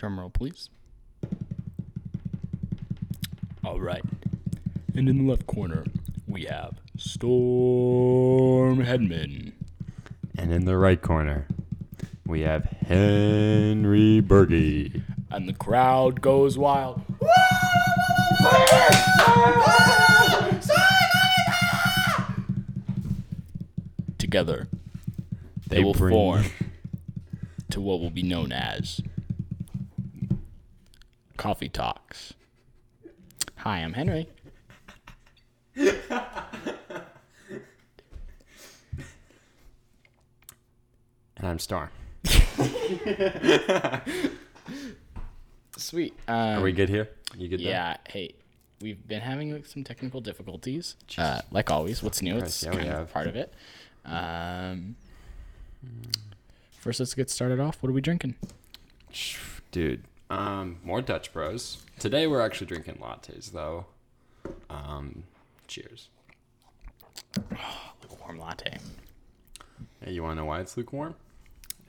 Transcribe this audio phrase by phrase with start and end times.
[0.00, 0.70] Drum roll, please.
[3.62, 4.00] All right.
[4.94, 5.84] And in the left corner,
[6.26, 9.52] we have Storm Hedman.
[10.38, 11.46] And in the right corner,
[12.26, 15.02] we have Henry Berge.
[15.30, 17.02] And the crowd goes wild.
[24.18, 24.68] Together,
[25.66, 26.44] they, They will bring- form
[27.70, 29.00] to what will be known as
[31.40, 32.34] Coffee Talks.
[33.56, 34.28] Hi, I'm Henry.
[35.74, 35.88] And
[41.42, 41.88] I'm Storm.
[45.78, 46.12] Sweet.
[46.28, 47.08] Are Um, we good here?
[47.34, 47.68] You good there?
[47.68, 47.96] Yeah.
[48.06, 48.34] Hey,
[48.82, 50.96] we've been having like, some technical difficulties.
[51.16, 52.36] Uh, like always, what's new?
[52.36, 53.12] It's yeah, we kind of have.
[53.14, 53.54] part of it.
[54.04, 54.96] Um,
[56.80, 57.82] first, let's get started off.
[57.82, 58.34] What are we drinking?
[59.72, 61.78] Dude, um, more Dutch Bros.
[61.98, 63.86] Today we're actually drinking lattes though.
[64.70, 65.24] Um,
[65.66, 66.08] cheers.
[68.02, 68.78] Lukewarm latte.
[70.02, 71.14] Hey, you want to know why it's lukewarm?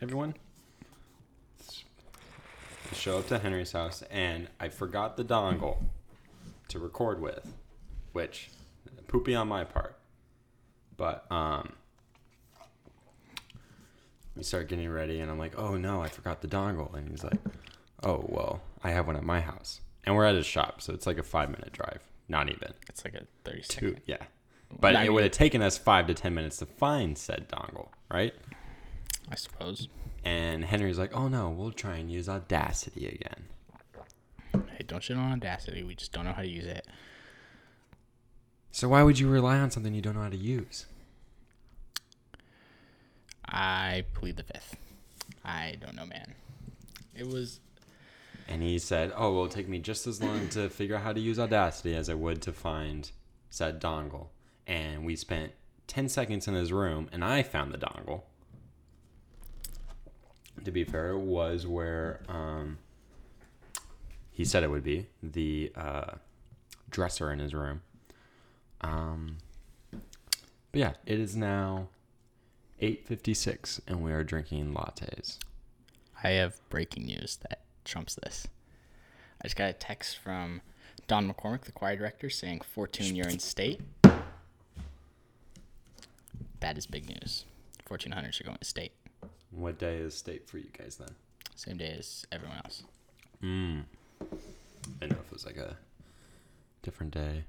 [0.02, 0.34] Everyone?
[2.92, 5.78] I show up to Henry's house and I forgot the dongle
[6.68, 7.54] to record with,
[8.12, 8.50] which
[9.08, 9.98] poopy on my part.
[10.98, 11.74] But um,
[14.36, 16.94] we start getting ready and I'm like, oh no, I forgot the dongle.
[16.96, 17.40] And he's like,
[18.04, 19.82] oh well, I have one at my house.
[20.04, 22.02] And we're at his shop, so it's like a five minute drive.
[22.28, 22.74] Not even.
[22.90, 24.02] It's like a thirty Two, second.
[24.06, 24.24] yeah.
[24.80, 27.90] But I it would have taken us five to ten minutes to find said dongle,
[28.12, 28.34] right?
[29.30, 29.90] I suppose.
[30.24, 33.46] And Henry's like, oh no, we'll try and use Audacity again.
[34.54, 35.84] Hey, don't shit on Audacity.
[35.84, 36.88] We just don't know how to use it.
[38.72, 40.86] So why would you rely on something you don't know how to use?
[43.46, 44.76] I plead the fifth.
[45.44, 46.36] I don't know, man.
[47.16, 47.60] It was
[48.52, 51.14] And he said, oh, well, it'll take me just as long to figure out how
[51.14, 53.10] to use Audacity as I would to find
[53.50, 54.28] said dongle.
[54.68, 55.54] And we spent
[55.88, 58.24] 10 seconds in his room, and I found the dongle.
[60.66, 62.80] To be fair, it was where um,
[64.32, 66.16] he said it would be the uh,
[66.90, 67.82] dresser in his room.
[68.82, 69.38] Um,
[69.92, 70.02] but
[70.74, 71.88] yeah, it is now
[72.82, 75.38] 8:56, and we are drinking lattes.
[76.22, 78.48] I have breaking news that trumps this.
[79.42, 80.62] I just got a text from
[81.08, 83.82] Don McCormick, the choir director, saying Fortune, you're in state.
[86.60, 87.46] That is big news.
[87.86, 88.92] Fortune hunters are going to state.
[89.50, 91.10] What day is state for you guys then?
[91.56, 92.84] Same day as everyone else.
[93.44, 93.84] Mm.
[94.22, 94.26] I
[95.00, 95.76] didn't know if it was like a
[96.84, 97.44] different day.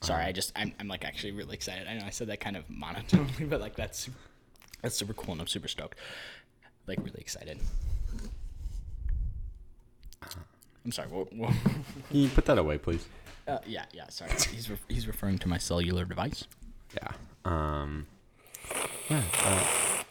[0.00, 1.86] Sorry, I just I'm, I'm like actually really excited.
[1.88, 4.08] I know I said that kind of monotonely, but like that's
[4.82, 5.98] that's super cool and I'm super stoked.
[6.86, 7.58] Like really excited.
[10.84, 11.08] I'm sorry.
[11.08, 11.50] What, what,
[12.10, 13.06] Can you put that away, please?
[13.48, 14.08] uh, yeah, yeah.
[14.08, 14.30] Sorry.
[14.52, 16.44] He's re- he's referring to my cellular device.
[16.94, 17.08] Yeah.
[17.44, 18.06] Um.
[19.10, 19.22] Yeah.
[19.44, 20.02] Uh,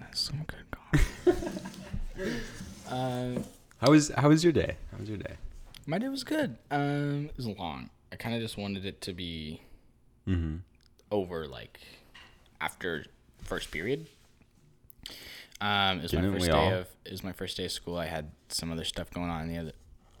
[0.00, 1.04] That's some good coffee.
[2.90, 3.40] uh,
[3.78, 4.76] how was how was your day?
[4.92, 5.34] How was your day?
[5.86, 6.56] my day was good.
[6.70, 7.88] Um, it was long.
[8.12, 9.62] I kind of just wanted it to be
[10.26, 10.56] Mm-hmm.
[11.10, 11.80] over like
[12.60, 13.06] after
[13.42, 14.06] first period.
[15.60, 16.70] Um, it was Didn't my first all?
[16.70, 17.96] day of it was my first day of school.
[17.96, 19.72] I had some other stuff going on the other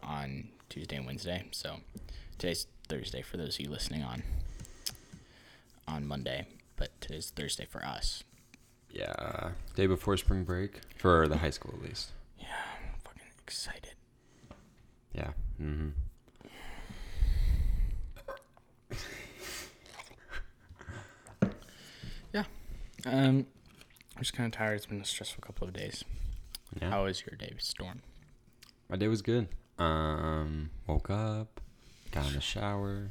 [0.02, 1.44] on Tuesday and Wednesday.
[1.50, 1.76] So
[2.38, 4.22] today's Thursday for those of you listening on
[5.86, 8.24] on Monday, but today's Thursday for us.
[8.90, 9.50] Yeah.
[9.76, 12.08] Day before spring break for the high school, at least.
[13.48, 13.94] Yeah, I'm fucking excited.
[15.14, 15.30] Yeah.
[15.60, 15.88] Mm-hmm.
[22.32, 22.44] Yeah.
[23.06, 23.46] Um,
[24.16, 24.74] I'm just kind of tired.
[24.76, 26.04] It's been a stressful couple of days.
[26.80, 26.90] Yeah.
[26.90, 28.02] How was your day, Storm?
[28.88, 29.48] My day was good.
[29.78, 31.60] Um, woke up,
[32.10, 33.10] got in the shower.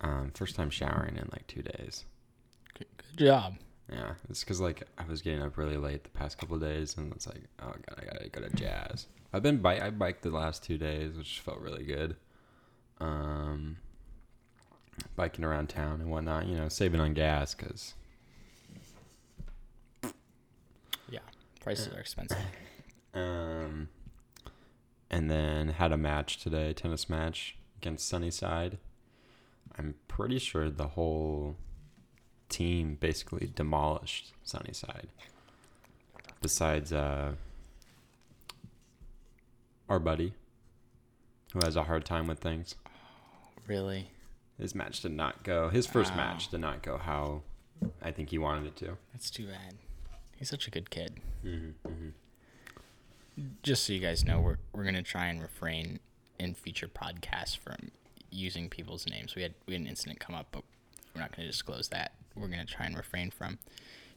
[0.00, 2.04] Um, first time showering in like two days.
[2.78, 3.54] Good, good job.
[3.92, 7.12] Yeah, it's because like I was getting up really late the past couple days, and
[7.12, 9.06] it's like, oh god, I gotta go to jazz.
[9.32, 9.82] I've been bike.
[9.82, 12.16] I biked the last two days, which felt really good.
[13.00, 13.76] Um,
[15.16, 17.94] biking around town and whatnot, you know, saving on gas because
[21.08, 21.20] Yeah,
[21.60, 22.38] prices are expensive.
[23.14, 23.90] Um,
[25.10, 28.78] and then had a match today, tennis match against Sunnyside.
[29.78, 31.56] I'm pretty sure the whole
[32.52, 35.08] team basically demolished Sunnyside.
[36.40, 37.32] Besides, uh,
[39.88, 40.34] our buddy,
[41.52, 42.74] who has a hard time with things.
[43.66, 44.10] Really?
[44.58, 45.68] His match did not go.
[45.68, 46.16] His first Wow.
[46.18, 47.42] match did not go how
[48.00, 48.96] I think he wanted it to.
[49.12, 49.74] That's too bad.
[50.36, 51.20] He's such a good kid.
[51.44, 52.08] Mm-hmm, mm-hmm.
[53.62, 56.00] Just so you guys know, we're we're gonna try and refrain
[56.38, 57.90] in future podcasts from
[58.30, 59.34] using people's names.
[59.34, 60.64] We had we had an incident come up, but
[61.14, 62.12] we're not gonna disclose that.
[62.34, 63.58] We're gonna try and refrain from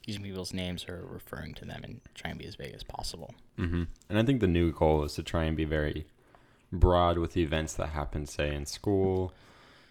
[0.05, 3.33] using people's names or referring to them and try and be as vague as possible.
[3.57, 3.83] Mm-hmm.
[4.09, 6.05] And I think the new goal is to try and be very
[6.71, 9.33] broad with the events that happen, say, in school,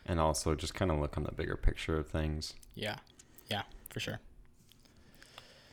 [0.06, 2.98] and also just kind of look on the bigger picture of things, Yeah,
[3.50, 4.20] yeah, for sure.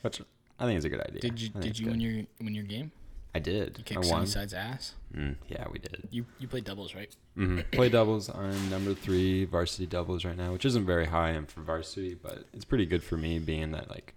[0.02, 0.22] which
[0.60, 1.22] I think is a good idea.
[1.22, 1.92] Did you did you good.
[1.92, 2.92] win your win your game?
[3.34, 3.78] I did.
[3.78, 4.24] You I kicked won.
[4.26, 4.94] Sunnyside's ass.
[5.16, 6.08] Mm, yeah, we did.
[6.12, 7.14] You you played doubles, right?
[7.36, 8.30] hmm Play doubles.
[8.30, 12.46] I'm number three varsity doubles right now, which isn't very high end for varsity, but
[12.54, 14.14] it's pretty good for me, being that like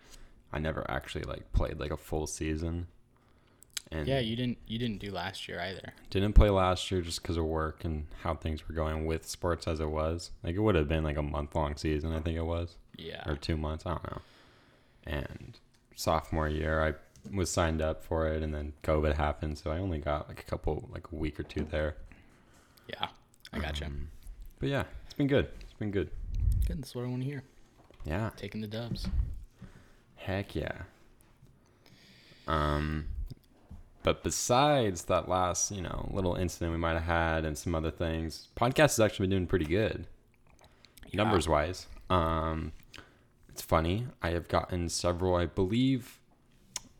[0.52, 2.86] I never actually like played like a full season.
[3.92, 5.92] And Yeah, you didn't you didn't do last year either.
[6.10, 9.68] didn't play last year just because of work and how things were going with sports
[9.68, 10.30] as it was.
[10.42, 13.28] Like it would have been like a month long season, I think it was, Yeah.
[13.28, 13.84] or two months.
[13.86, 14.20] I don't know.
[15.06, 15.58] And
[15.94, 16.94] sophomore year, I
[17.32, 20.44] was signed up for it, and then COVID happened, so I only got like a
[20.44, 21.96] couple, like a week or two there.
[22.88, 23.08] Yeah.
[23.52, 23.86] I gotcha.
[23.86, 24.08] Um,
[24.58, 25.48] but yeah, it's been good.
[25.60, 26.10] It's been good.
[26.66, 26.78] Good.
[26.82, 27.42] That's what I want to hear.
[28.04, 28.30] Yeah.
[28.36, 29.06] Taking the dubs.
[30.16, 30.82] Heck yeah.
[32.46, 33.06] Um,
[34.02, 37.90] but besides that last, you know, little incident we might have had and some other
[37.90, 40.06] things, podcast has actually been doing pretty good,
[41.10, 41.22] Yeah.
[41.22, 41.86] numbers wise.
[42.10, 42.72] Um,
[43.48, 44.06] it's funny.
[44.22, 46.20] I have gotten several, I believe.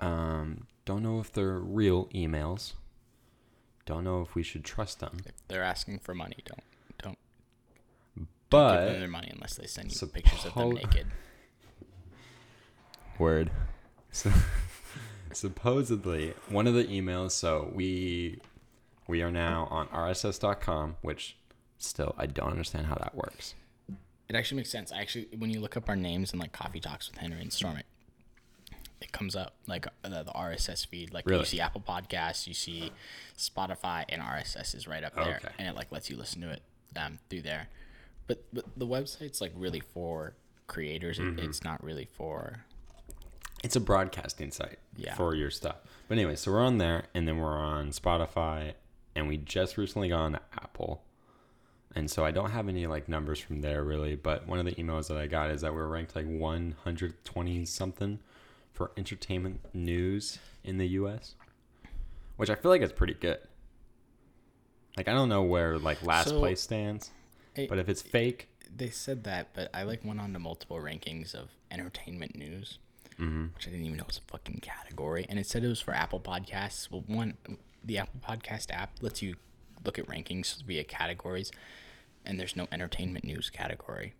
[0.00, 2.74] Um, don't know if they're real emails.
[3.86, 5.18] Don't know if we should trust them.
[5.26, 6.62] If they're asking for money, don't
[7.02, 7.18] don't
[8.50, 11.06] but give them their money unless they send you pictures of them naked.
[13.18, 13.50] Word.
[14.10, 14.30] So,
[15.32, 17.32] supposedly, one of the emails.
[17.32, 18.40] So we
[19.06, 21.36] we are now on RSS.com, which
[21.78, 23.54] still I don't understand how that works.
[24.28, 24.90] It actually makes sense.
[24.90, 27.52] I actually, when you look up our names in like Coffee Talks with Henry and
[27.52, 27.86] Storm, it,
[29.04, 31.12] it comes up like uh, the, the RSS feed.
[31.12, 31.40] Like Really?
[31.40, 32.90] you see Apple Podcasts, you see
[33.38, 35.54] Spotify, and RSS is right up there, Okay.
[35.58, 36.62] and it like lets you listen to it
[36.96, 37.68] um, through there.
[38.26, 40.32] But, but the website's like really for
[40.66, 41.18] creators.
[41.18, 41.38] Mm-hmm.
[41.40, 42.64] it's not really for
[43.62, 45.14] It's a broadcasting site Yeah.
[45.14, 45.76] for your stuff.
[46.08, 48.72] But anyway, so we're on there, and then we're on Spotify,
[49.14, 51.02] and we just recently got on Apple.
[51.94, 54.72] And so I don't have any like numbers from there really, but one of the
[54.72, 58.18] emails that I got is that we're ranked like 120 something
[58.74, 61.34] for entertainment news in the US,
[62.36, 63.38] which I feel like is pretty good.
[64.96, 67.10] Like I don't know where like last So- place stands,
[67.54, 70.78] Hey, but if it's fake, they said that, but I like went on to multiple
[70.78, 72.78] rankings of entertainment news,
[73.18, 73.54] mhm.
[73.54, 75.24] which I didn't even know was a fucking category.
[75.28, 76.90] And it said it was for Apple Podcasts.
[76.90, 77.36] Well, one,
[77.84, 79.36] the Apple Podcast app lets you
[79.84, 81.52] look at rankings via categories,
[82.24, 84.14] and there's no entertainment news category.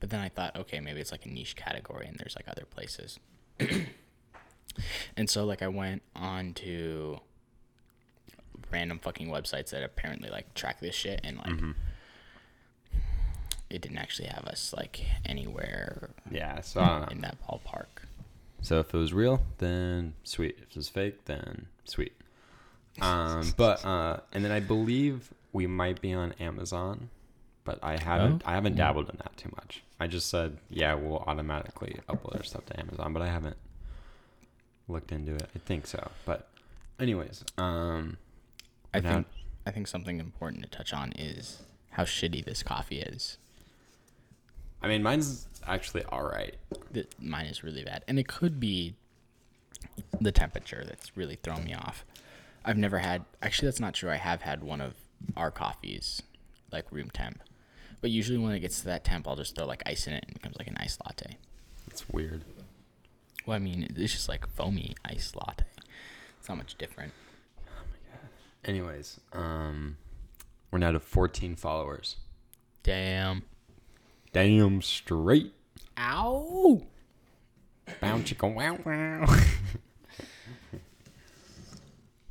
[0.00, 2.64] But then I thought, okay, maybe it's like a niche category, and there's like other
[2.64, 3.20] places.
[5.16, 7.20] and so, like, I went on to
[8.70, 11.70] random fucking websites that apparently like track this shit, and like Mm-hmm.
[13.68, 16.60] it didn't actually have us like anywhere yeah.
[16.60, 17.86] So I in that ballpark.
[18.62, 20.56] So if it was real, then sweet.
[20.62, 22.12] If it was fake, then sweet.
[23.00, 27.10] Um, but uh, and then I believe we might be on Amazon,
[27.64, 28.42] but I haven't.
[28.44, 28.50] Oh.
[28.50, 29.82] I haven't dabbled in that too much.
[30.00, 33.56] I just said, yeah, we'll automatically upload our stuff to Amazon, but I haven't
[34.88, 35.48] looked into it.
[35.54, 36.48] I think so, but
[36.98, 38.16] anyways, um,
[38.94, 39.26] I Now- think
[39.66, 43.36] I think something important to touch on is how shitty this coffee is.
[44.82, 46.56] I mean, mine's actually all right.
[46.94, 48.94] Th- Mine is really bad, and it could be
[50.18, 52.06] the temperature that's really thrown me off.
[52.64, 53.26] I've never had.
[53.42, 54.10] Actually, that's not true.
[54.10, 54.94] I have had one of
[55.36, 56.22] our coffees,
[56.72, 57.42] like room temp,
[58.00, 60.24] but usually when it gets to that temp, I'll just throw like ice in it
[60.26, 61.36] and it becomes like an iced latte.
[61.86, 62.44] It's weird.
[63.46, 65.64] Well, I mean, it's just like foamy iced latte.
[66.38, 67.12] It's not much different.
[67.58, 68.28] Oh my god.
[68.64, 69.96] Anyways, um,
[70.70, 72.16] we're now to 14 followers.
[72.82, 73.42] Damn.
[74.32, 75.52] Damn straight.
[75.98, 76.82] Ow.
[78.00, 79.26] Bow chicka wow wow.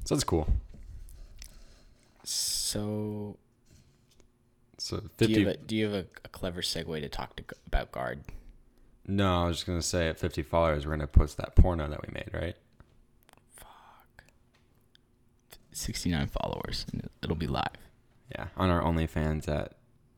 [0.05, 0.47] so that's cool.
[2.23, 3.37] So,
[4.89, 7.43] So do you have, a, do you have a, a clever segue to talk to,
[7.67, 8.21] about guard?
[9.05, 11.55] no, I was just going to say at 50 followers, we're going to post that
[11.55, 12.55] porno that we made, right?
[13.55, 14.23] Fuck.
[15.71, 17.69] 69 followers, and it- it'll be live.
[18.31, 18.47] Yeah.
[18.57, 19.73] On our OnlyFans at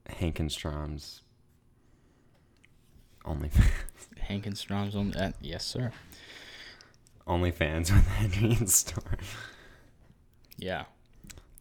[0.10, 1.22] Hankenstrom's
[3.26, 3.72] OnlyFans.
[4.30, 5.36] Hankenstrom's on that.
[5.42, 5.92] Yes, sir.
[7.28, 9.18] OnlyFans with Henry and Storm.
[10.58, 10.86] Yeah.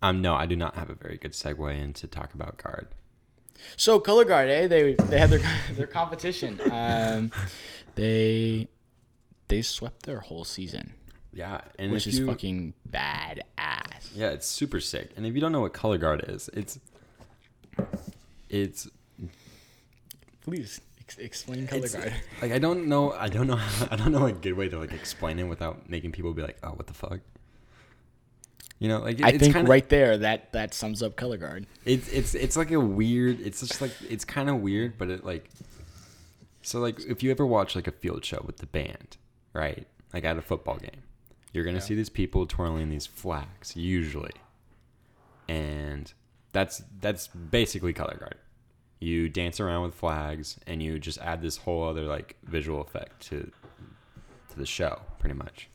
[0.02, 2.88] Um, no, I do not have a very good segue into talk about guard.
[3.76, 4.66] So color guard, eh?
[4.66, 5.40] They they had their
[5.74, 6.60] their competition.
[6.70, 7.30] Um,
[7.94, 8.68] they
[9.48, 10.94] they swept their whole season,
[11.32, 14.10] Yeah, and which is you, fucking badass.
[14.14, 15.10] yeah, it's super sick.
[15.16, 16.78] And if you don't know what color guard is, it's
[18.48, 18.88] it's
[20.42, 22.12] Please ex- explain color guard.
[22.40, 24.92] like I don't know I don't know I don't know a good way to like
[24.92, 27.20] explain it without making people be like, oh, what the fuck.
[28.80, 31.36] You know, like it- I it's think kinda, right there that that sums up color
[31.36, 31.66] guard.
[31.84, 33.38] It's it's it's like a weird.
[33.40, 35.48] It's just like it's kind of weird, but it like.
[36.62, 39.16] So like, if you ever watch like a field show with the band,
[39.54, 39.86] right?
[40.12, 41.02] Like at a football game,
[41.52, 41.82] you're gonna Yeah.
[41.84, 44.32] see these people twirling these flags usually,
[45.48, 46.12] and
[46.52, 48.36] that's that's basically color guard.
[48.98, 53.20] You dance around with flags, and you just add this whole other like visual effect
[53.28, 53.50] to
[54.50, 55.68] to the show, pretty much.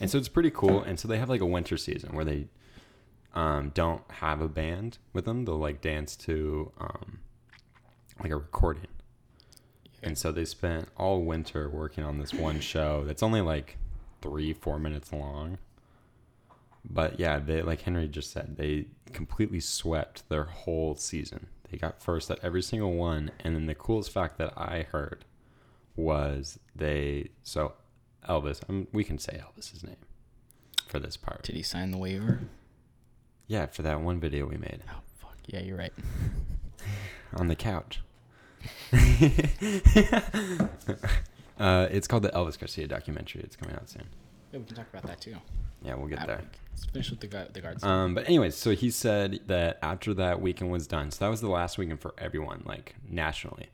[0.00, 0.82] And so it's pretty cool.
[0.82, 2.48] And so they have like a winter season where they
[3.34, 5.44] um, don't have a band with them.
[5.44, 7.20] They'll like dance to um,
[8.20, 8.86] like a recording.
[10.02, 13.78] And so they spent all winter working on this one show that's only like
[14.20, 15.58] three, four minutes long.
[16.84, 21.46] But yeah, they like Henry just said, they completely swept their whole season.
[21.70, 23.30] They got first at every single one.
[23.40, 25.24] And then the coolest fact that I heard
[25.96, 27.74] was they so
[28.28, 29.96] Elvis, um, we can say Elvis's name
[30.86, 31.42] for this part.
[31.42, 32.40] Did he sign the waiver?
[33.46, 35.92] Yeah, for that one video we made Oh fuck yeah, you're right.
[37.34, 38.00] on the couch.
[41.58, 43.42] uh, it's called the Elvis Garcia documentary.
[43.42, 44.04] It's coming out soon.
[44.52, 45.36] Yeah, we can talk about that too.
[45.82, 46.42] Yeah, we'll get Ah, there.
[46.72, 47.48] Let's finish with the.
[47.52, 47.84] The guards.
[47.84, 51.40] Um, but anyways, so he said that after that weekend was done, so that was
[51.42, 53.68] the last weekend for everyone, like nationally.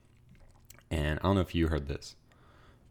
[0.90, 2.16] And I don't know if you heard this,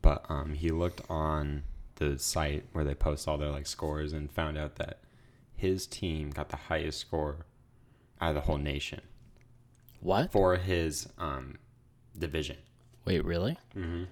[0.02, 1.64] but um, he looked on
[1.96, 5.00] the site where they post all their like scores and found out that
[5.56, 7.46] his team got the highest score
[8.22, 9.02] out of the whole nation
[10.02, 10.32] what?
[10.32, 11.58] for his um,
[12.18, 12.56] division,
[13.06, 13.58] Wait, really?
[13.76, 14.04] mm-hmm.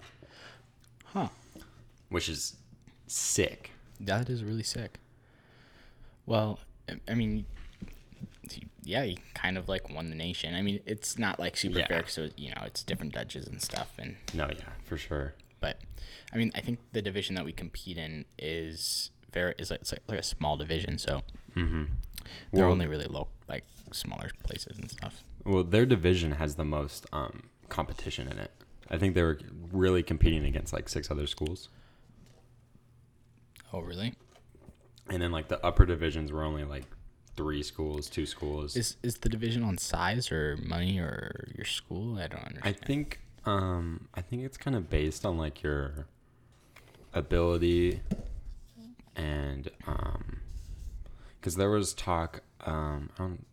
[1.05, 1.29] Huh.
[2.09, 2.57] which is
[3.07, 3.71] sick.
[3.99, 4.99] That is really sick.
[6.25, 6.59] Well,
[7.09, 7.45] I- mean,
[8.83, 10.53] yeah, he kind of like won the nation.
[10.55, 11.87] I mean, it's not like super Yeah.
[11.87, 15.33] fair because you know it's different judges and stuff, and No, yeah, for sure.
[16.33, 19.91] I mean, I think the division that we compete in is very is like, it's
[19.91, 21.21] like, like a small division, so
[21.55, 21.83] Mm-hmm.
[22.53, 25.23] they're Well- only really low like smaller places and stuff.
[25.45, 28.51] Well, their division has the most um, competition in it.
[28.89, 29.39] I think they were
[29.71, 31.69] really competing against like six other schools,
[33.73, 34.13] Oh, really?
[35.09, 36.83] and then like the upper divisions were only like
[37.37, 38.75] three schools, two schools.
[38.75, 42.17] Is is the division on size or money or your school?
[42.17, 42.75] I don't understand.
[42.81, 46.05] I think um, I think it's kind of based on like your
[47.13, 48.01] ability
[49.15, 50.39] and um,
[51.39, 53.45] because there was talk um, I don't,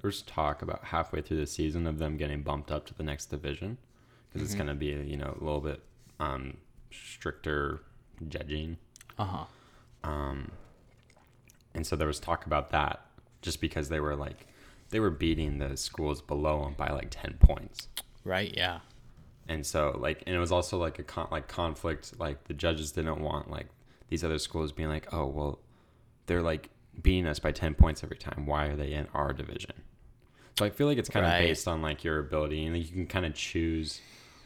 [0.00, 3.02] there was talk about halfway through the season of them getting bumped up to the
[3.02, 3.76] next division
[4.28, 4.58] because it's Mhm.
[4.58, 5.82] gonna be you know a little bit
[6.18, 6.56] um,
[6.90, 7.82] stricter
[8.28, 8.78] judging.
[9.18, 9.44] uh huh.
[10.04, 10.50] Um,
[11.74, 13.04] and so there was talk about that
[13.42, 14.46] just because they were like
[14.90, 17.88] they were beating the schools below them by like 10 points
[18.24, 18.52] Right?
[18.56, 18.80] Yeah.
[19.52, 22.92] And so like and it was also like a con- like conflict like the judges
[22.92, 23.66] didn't want like
[24.08, 25.58] these other schools being like oh well
[26.26, 26.68] they're like
[27.00, 29.72] beating us by 10 points every time why are they in our division
[30.58, 31.36] so i feel like it's kind Right.
[31.38, 34.00] of based on like your ability and you can kind of choose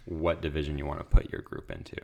[0.05, 1.97] what division you want to put your group into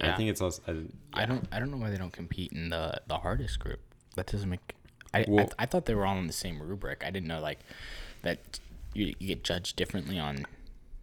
[0.00, 0.12] Yeah.
[0.12, 0.74] i think it's also uh,
[1.12, 3.80] I don't I don't know why they don't compete in the the hardest group.
[4.16, 4.74] That doesn't make.
[5.14, 7.02] I I, Well- I thought they were all in the same rubric.
[7.04, 7.60] I didn't know like
[8.22, 8.38] that
[8.94, 10.46] you, you get judged differently on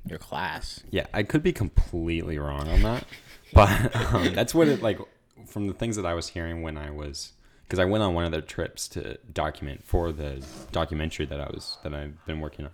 [0.05, 0.83] your class.
[0.91, 3.05] Yeah, I could be completely wrong on that,
[3.53, 4.99] but um, that's what it like
[5.45, 7.33] from the things that I was hearing when I was
[7.63, 11.47] because I went on one of their trips to document for the documentary that I
[11.47, 12.71] was that I've been working on,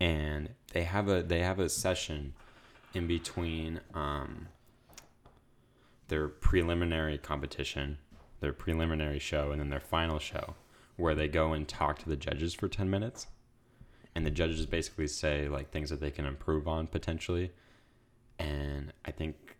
[0.00, 2.34] and they have a they have a session
[2.94, 4.48] in between um,
[6.08, 7.98] their preliminary competition,
[8.40, 10.54] their preliminary show, and then their final show,
[10.96, 13.26] where they go and talk to the judges for ten minutes
[14.14, 17.50] and the judges basically say like things that they can improve on potentially
[18.38, 19.56] and i think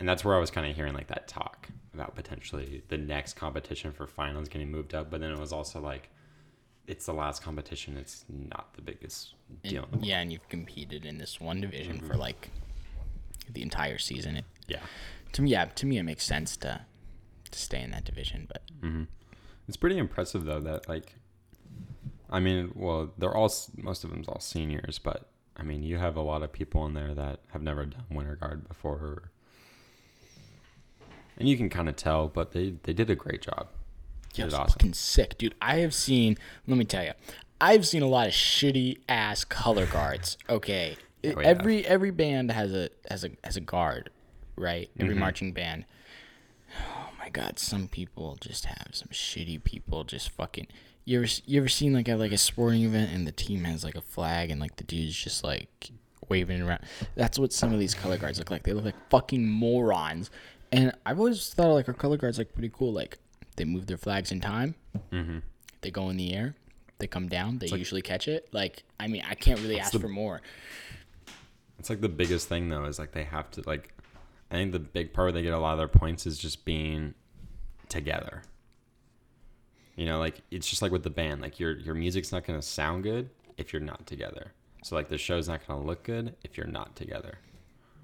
[0.00, 3.34] and that's where i was kind of hearing like that talk about potentially the next
[3.34, 6.08] competition for finals getting moved up but then it was also like
[6.86, 11.04] it's the last competition it's not the biggest deal in the yeah, and you've competed
[11.06, 12.06] in this one division Mm-hmm.
[12.06, 12.50] for like
[13.52, 14.36] the entire season.
[14.36, 14.80] It, yeah
[15.32, 16.84] to me, yeah, to me, it makes sense to
[17.50, 18.46] to stay in that division.
[18.48, 19.04] But hmm
[19.68, 21.14] it's pretty impressive though that like
[22.32, 26.16] i mean well they're all most of them's all seniors but i mean you have
[26.16, 29.30] a lot of people in there that have never done winter guard before
[31.38, 33.68] and you can kind of tell but they they did a great job
[34.34, 34.72] Yeah, It it's was awesome.
[34.72, 35.54] fucking sick, dude.
[35.60, 36.36] I have seen.
[36.66, 37.12] Let me tell you,
[37.60, 40.36] I've seen a lot of shitty ass color guards.
[40.48, 44.10] Okay, Yeah, every every band has a has a has a guard,
[44.56, 44.88] right?
[44.90, 45.02] Mm-hmm.
[45.02, 45.84] Every marching band.
[46.80, 50.66] Oh my god, some people just have some shitty people just fucking.
[51.04, 53.82] You ever you ever seen like a like a sporting event and the team has
[53.84, 55.90] like a flag and like the dude's just like
[56.28, 56.80] waving it around.
[57.16, 58.62] That's what some of these color guards look like.
[58.62, 60.30] They look like fucking morons.
[60.70, 62.92] And I've always thought like our color guards like pretty cool.
[62.92, 63.18] Like
[63.56, 64.74] they move their flags in time.
[65.12, 65.38] Mm-hmm.
[65.80, 66.54] They go in the air.
[66.98, 67.58] They come down.
[67.58, 68.48] They usually catch it.
[68.52, 70.40] Like I mean, I can't really ask the- for more.
[71.78, 73.92] It's like the biggest thing though is like they have to like.
[74.52, 76.64] I think the big part where they get a lot of their points is just
[76.64, 77.14] being
[77.88, 78.42] together.
[79.96, 81.42] You know, like it's just like with the band.
[81.42, 84.52] Like your your music's not gonna sound good if you're not together.
[84.82, 87.38] So like the show's not gonna look good if you're not together.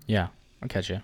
[0.06, 0.28] Yeah,
[0.62, 1.00] I'll catch you.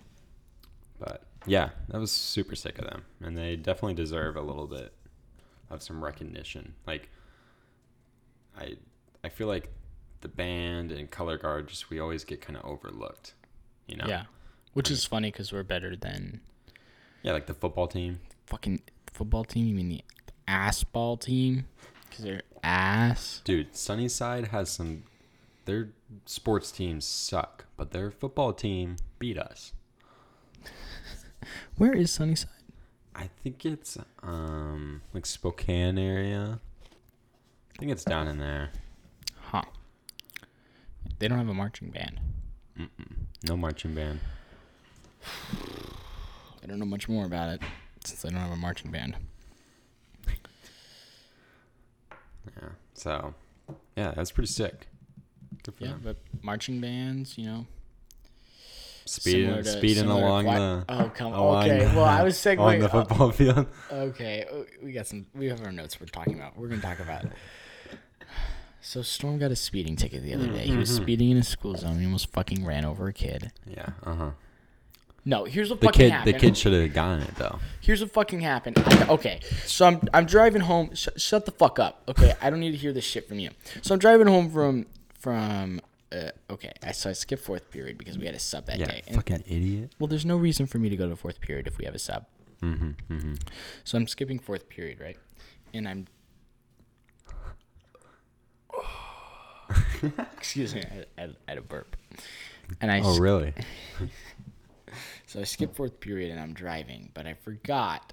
[0.98, 4.92] But yeah, that was super sick of them, and they definitely deserve a little bit
[5.70, 6.74] of some recognition.
[6.86, 7.08] Like,
[8.58, 8.76] I
[9.22, 9.70] I feel like
[10.20, 13.34] the band and color guard just we always get kind of overlooked.
[13.86, 14.06] You know?
[14.06, 14.24] Yeah,
[14.72, 16.40] which is funny because we're better than
[17.22, 18.20] Yeah, like the football team.
[18.46, 19.66] fucking football team.
[19.66, 20.04] You mean the
[20.46, 21.66] ass ball team?
[22.08, 23.40] Because they're ass.
[23.44, 25.04] Dude, Sunnyside has some.
[25.64, 25.90] Their
[26.26, 29.72] sports teams suck, but their football team beat us.
[31.76, 32.50] Where is Sunnyside?
[33.14, 36.60] I think it's um like Spokane area.
[37.74, 38.70] I think it's down in there.
[39.40, 39.62] Huh.
[41.18, 42.20] They don't have a marching band.
[42.78, 43.14] Mm-mm.
[43.46, 44.20] No marching band.
[46.62, 47.62] I don't know much more about it
[48.04, 49.16] since they don't have a marching band.
[52.60, 52.68] Yeah.
[52.94, 53.34] So,
[53.96, 54.86] yeah, that's pretty sick.
[55.62, 56.00] Good for Yeah, them.
[56.04, 57.66] but marching bands, you know,
[59.06, 60.84] Speeding, to- speeding along the.
[60.88, 61.64] Oh come on.
[61.64, 63.66] Okay, the- well I was on the football field.
[63.92, 65.26] Okay, uh, we got some.
[65.34, 66.56] We have our notes we're talking about.
[66.58, 67.26] We're gonna talk about.
[68.87, 70.66] So Storm got a speeding ticket the other day.
[70.66, 71.02] He was Mhm.
[71.02, 71.98] speeding in a school zone.
[72.00, 73.50] He almost fucking ran over a kid.
[73.66, 73.87] Yeah.
[74.02, 74.30] Uh huh.
[75.26, 76.34] No, here's what The fucking kid, happened.
[76.34, 77.58] the kid should have gotten it though.
[77.80, 78.78] Here's what fucking happened.
[78.84, 80.90] I, okay, so I'm I'm driving home.
[80.94, 82.02] Sh- shut the fuck up.
[82.08, 83.50] Okay, I don't need to hear this shit from you.
[83.82, 84.87] So I'm driving home from
[85.18, 85.80] from.
[86.12, 88.87] Uh, okay, I so I skipped fourth period because we had a sub that Yeah.
[88.87, 89.02] day.
[89.06, 89.92] And, Fucking idiot.
[89.98, 91.98] well, there's no reason for me to go to fourth period if we have a
[91.98, 92.26] sub.
[92.62, 92.90] Mm-hmm.
[93.12, 93.32] Mm-hmm.
[93.82, 95.16] So I'm skipping fourth period, right?
[95.72, 96.06] And I'm.
[100.37, 100.82] Excuse me,
[101.18, 101.96] I, I, I had a burp.
[102.80, 103.54] And I Oh really?
[105.26, 108.12] so I skipped fourth period and I'm driving, but I forgot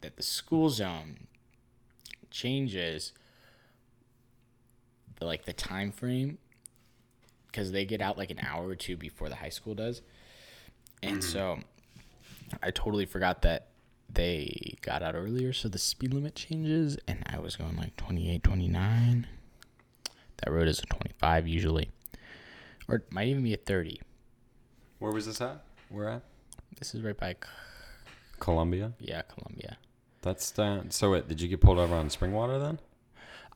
[0.00, 1.26] that the school zone
[2.30, 3.12] changes
[5.18, 6.38] the like the time frame
[7.46, 10.02] because they get out like an hour or two before the high school does.
[11.02, 11.30] And mm-hmm.
[11.30, 11.58] so
[12.62, 13.68] I totally forgot that
[14.12, 18.42] they got out earlier, so the speed limit changes, and I was going like 28,
[18.42, 19.26] 29.
[20.38, 21.90] That road is a 25 usually,
[22.88, 24.00] or it might even be a 30.
[24.98, 25.64] Where was this at?
[25.90, 26.22] Where at?
[26.78, 27.36] This is right by,
[28.38, 28.92] Columbia.
[28.98, 29.76] yeah, Columbia.
[30.22, 30.90] That's down.
[30.90, 32.78] So wait, did you get pulled over on Springwater then?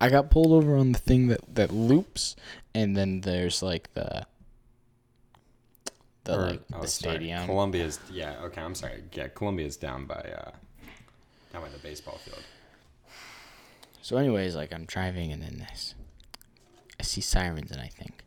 [0.01, 2.35] I got pulled over on the thing that, that loops,
[2.75, 4.27] and then there's like the,
[6.25, 7.15] the Or- like oh, the sorry.
[7.17, 7.47] stadium.
[7.47, 8.35] Columbia's yeah.
[8.45, 9.05] Okay, I'm sorry.
[9.13, 10.51] Yeah, Columbia's down by uh,
[11.53, 12.43] down by the baseball field.
[14.03, 15.95] So, anyways, like I'm driving, and then this,
[17.01, 18.25] I see sirens, and I think,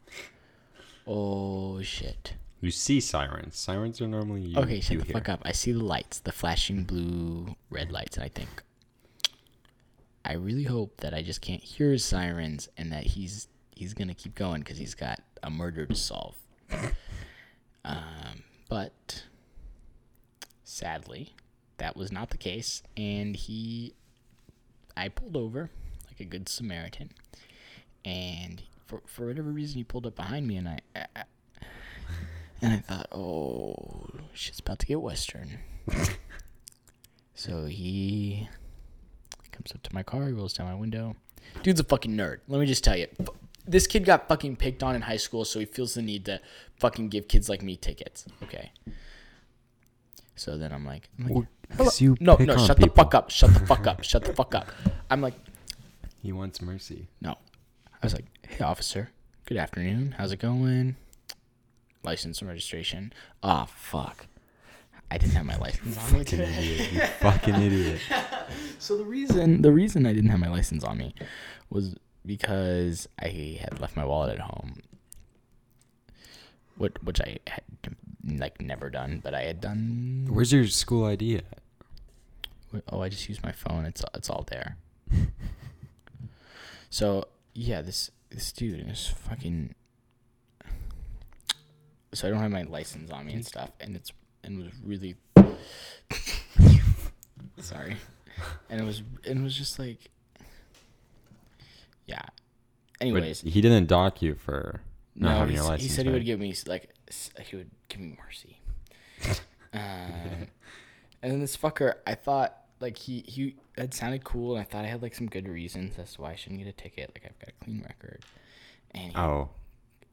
[1.05, 2.33] oh shit.
[2.59, 3.57] You see sirens.
[3.57, 4.59] Sirens are normally you.
[4.59, 5.13] Okay, shut you the hear.
[5.13, 5.41] fuck up.
[5.45, 8.63] I see the lights, the flashing blue, red lights, and I think,
[10.25, 14.15] I really hope that I just can't hear his sirens and that he's he's gonna
[14.15, 16.35] keep going because he's got a murder to solve.
[17.85, 19.23] um, but
[20.63, 21.35] sadly,
[21.77, 23.93] that was not the case, and he,
[24.95, 25.69] I pulled over
[26.07, 27.11] like a good Samaritan,
[28.03, 31.23] and for for whatever reason he pulled up behind me, and I, I
[32.61, 35.59] and I thought, oh, shit's about to get Western.
[37.35, 38.49] so he
[39.51, 41.15] comes up to my car, he rolls down my window.
[41.63, 42.39] Dude's a fucking nerd.
[42.47, 43.07] Let me just tell you.
[43.65, 46.39] This kid got fucking picked on in high school, so he feels the need to
[46.79, 48.25] fucking give kids like me tickets.
[48.43, 48.71] Okay.
[50.35, 53.29] So then I'm like, I'm like you no, no, shut the fuck up.
[53.31, 54.03] Shut the fuck up.
[54.03, 54.67] Shut the fuck up.
[55.09, 55.33] I'm like,
[56.21, 57.07] He wants mercy.
[57.21, 57.37] no.
[58.01, 59.09] I was like, hey, officer.
[59.45, 60.13] Good afternoon.
[60.19, 60.95] How's it going?
[62.07, 63.11] License and registration.
[63.43, 64.27] Ah, fuck.
[65.11, 66.91] I didn't have my license on me Fucking idiot.
[66.93, 67.99] You fucking idiot.
[68.79, 71.13] So the reason the reason I didn't have my license on me
[71.69, 74.81] was because I had left my wallet at home.
[76.77, 77.63] Which, which I had
[78.23, 80.27] like never done, but I had done.
[80.29, 81.59] Where's your school ID at?
[82.89, 83.83] Oh, I just used my phone.
[83.83, 84.77] It's it's all there.
[86.89, 89.75] so yeah, this this dude is fucking.
[92.13, 94.11] So I don't have my license on me and stuff, and it's
[94.43, 95.15] and it was really.
[97.59, 97.97] Sorry,
[98.69, 100.09] and it was and it was just like.
[102.05, 102.21] Yeah.
[102.99, 104.81] But Anyways, he didn't dock you for
[105.15, 105.83] not no, having he, your license.
[105.83, 106.89] he said he would give me like
[107.43, 108.59] he would give me mercy.
[109.73, 109.79] um,
[111.21, 114.85] and then this fucker, I thought like he he had sounded cool, and I thought
[114.85, 117.11] I had like some good reasons as to why I shouldn't get a ticket.
[117.13, 118.23] Like I've got a clean record,
[118.91, 119.49] and he, Oh,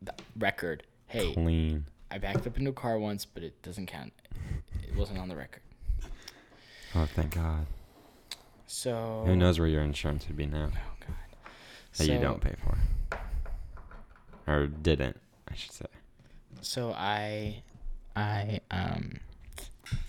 [0.02, 0.82] the record.
[1.14, 1.84] Hey, clean.
[2.10, 4.12] I backed up into a car once, but it doesn't count.
[4.82, 5.62] It wasn't on the record.
[6.96, 7.66] Oh, thank God.
[8.66, 11.16] So Who knows where your insurance would be now Oh god.
[11.96, 12.76] that you don't pay for,
[14.52, 15.86] or didn't, I should say.
[16.60, 17.62] so I
[18.16, 19.18] I um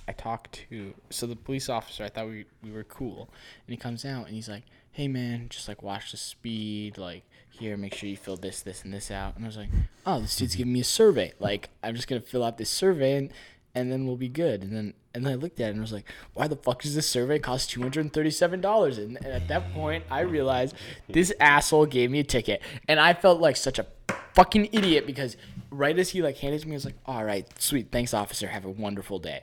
[0.07, 3.29] I talked to so the police officer I thought we we were cool.
[3.67, 7.23] And he comes out and he's like hey man just like watch the speed like
[7.49, 9.35] here make sure you fill this this and this out.
[9.35, 9.69] And I was like
[10.05, 11.33] oh this dude's giving me a survey.
[11.39, 13.31] Like I'm just gonna fill out this survey and
[13.73, 14.61] and then we'll be good.
[14.61, 16.81] And then and then I looked at it and I was like why the fuck
[16.83, 18.97] does this survey cost two hundred and thirty seven dollars?
[18.97, 20.75] And, at that point I realized
[21.09, 22.61] this asshole gave me a ticket.
[22.87, 23.87] And I felt like such a
[24.35, 25.37] fucking idiot because
[25.71, 28.47] right as he like handed me, I was like, all right, sweet, thanks, officer.
[28.47, 29.41] Have a wonderful day.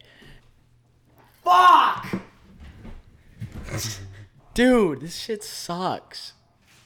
[1.45, 2.07] Fuck,
[4.55, 6.33] dude, this shit sucks.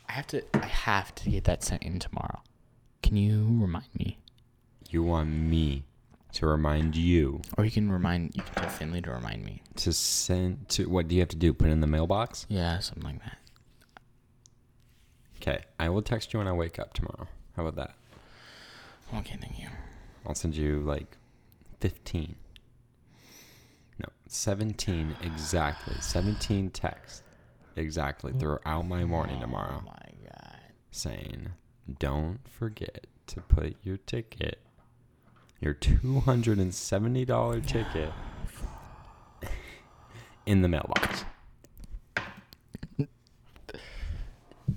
[0.08, 2.42] I have to, I have to get that sent in tomorrow.
[3.02, 4.18] Can you remind me,
[4.88, 5.84] You want me
[6.32, 9.62] to remind you or you can remind, you can tell Finley to remind me.
[9.76, 11.52] to send to what do you have to do?
[11.52, 12.46] Put it in the mailbox?
[12.48, 13.38] Yeah, something like that.
[15.40, 17.28] Okay, I will text you when I wake up tomorrow.
[17.56, 17.94] How about that?
[19.18, 19.68] Okay, thank you.
[20.26, 21.16] I'll send you like
[21.80, 22.34] 15.
[23.98, 25.94] No, 17 exactly.
[26.00, 27.22] 17 texts
[27.76, 30.58] exactly throughout my morning oh tomorrow Oh my god.
[30.90, 31.50] saying,
[31.98, 34.58] don't forget to put your ticket,
[35.60, 38.12] your $270 ticket,
[40.46, 41.24] in the mailbox.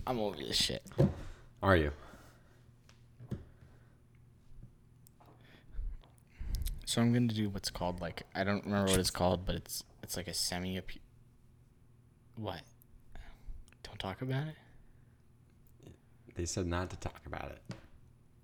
[0.07, 0.81] I'm over this shit.
[1.61, 1.91] Are you?
[6.89, 9.83] So I'm gonna do what's called like I don't remember what it's called, but it's
[10.01, 10.81] it's like a semi
[12.35, 12.61] What?
[13.83, 14.55] Don't talk about it.
[16.33, 17.61] They said not to talk about it.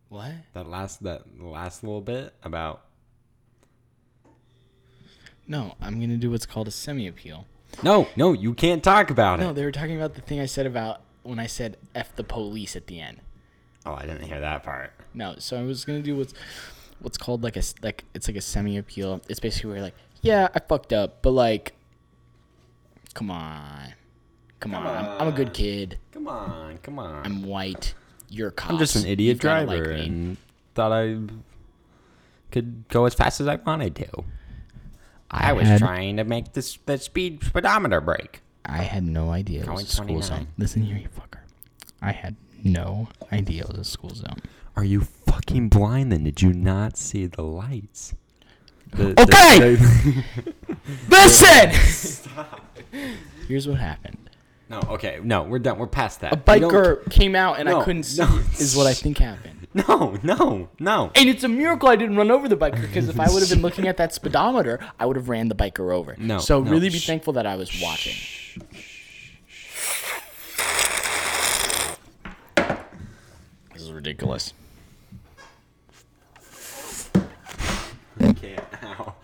[0.10, 0.32] What?
[0.54, 2.86] That last that last little bit about
[5.48, 7.48] No, I'm gonna do what's called a semi appeal.
[7.82, 9.48] No, no, you can't talk about No, it.
[9.48, 12.24] No, they were talking about the thing I said about when I said "f the
[12.24, 13.22] police" at the end.
[13.88, 14.94] Oh, I didn't hear that part.
[15.16, 16.36] No, so I was gonna do what's
[17.06, 19.22] what's called like a like it's like a semi appeal.
[19.30, 21.74] It's basically where you're like, yeah, I fucked up, but like,
[23.14, 23.94] come on,
[24.60, 26.00] come, on, I'm, I'm a good kid.
[26.12, 27.24] Come on, come on.
[27.24, 27.94] I'm white.
[28.30, 28.72] You're a cop.
[28.72, 30.38] I'm just an idiot driver and
[30.74, 31.20] thought I
[32.52, 34.24] could go as fast as I wanted to.
[35.30, 38.42] I, was had- trying to make this the speed speedometer break.
[38.66, 40.48] I had no idea it was a school zone.
[40.58, 41.42] Listen here, you fucker.
[42.02, 44.38] I had no idea it was a school zone.
[44.76, 45.02] Are you
[45.36, 46.24] fucking blind then?
[46.24, 48.14] Did you not see the lights?
[48.92, 49.76] The- Okay!
[49.76, 50.24] the-
[51.10, 52.16] Listen!
[53.48, 54.30] Here's what happened.
[54.70, 55.78] no, okay, no, we're done.
[55.78, 56.34] We're past that.
[56.34, 58.40] A biker came out and I couldn't see, no.
[58.58, 59.68] is what I think happened.
[59.74, 61.12] No, no, no.
[61.16, 63.50] And it's a miracle I didn't run over the biker because if I would have
[63.50, 66.16] been looking at that speedometer, I would have ran the biker over.
[66.18, 67.06] No, So no, really be shh.
[67.08, 68.16] thankful that I was watching.
[73.74, 74.54] This is ridiculous.
[78.36, 78.64] can't.
[78.84, 79.16] Ow.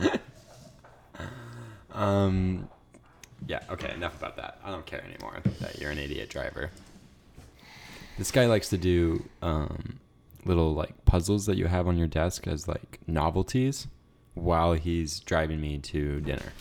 [1.94, 2.70] um,
[3.48, 3.62] yeah.
[3.70, 3.94] Okay.
[3.94, 4.60] Enough about that.
[4.64, 6.72] I don't care anymore that you're an idiot driver.
[8.18, 10.00] This guy likes to do um,
[10.46, 13.88] little like puzzles that you have on your desk as like novelties
[14.34, 16.54] while he's driving me to dinner.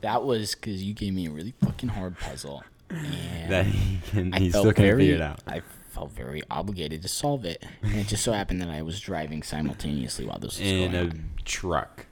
[0.00, 2.62] That was because you gave me a really fucking hard puzzle.
[2.90, 5.40] And That he can, I he's still can't very, figure it out.
[5.46, 5.60] I
[5.98, 7.64] felt very obligated to solve it.
[7.82, 10.94] And it just so happened that I was driving simultaneously while this was In going
[10.94, 11.30] a on.
[11.44, 12.06] truck.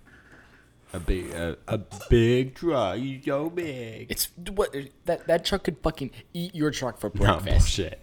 [0.92, 1.78] A big, a, a
[2.10, 2.98] big truck.
[2.98, 4.10] You so big.
[4.10, 7.46] It's what that that truck could fucking eat your truck for No breakfast.
[7.46, 8.00] bullshit.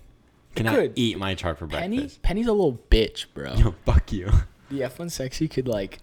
[0.56, 2.22] Can I eat my truck for Penny, breakfast?
[2.22, 3.54] Penny's a little bitch, bro.
[3.56, 4.30] Yo, fuck you.
[4.70, 6.00] The F1 sexy could like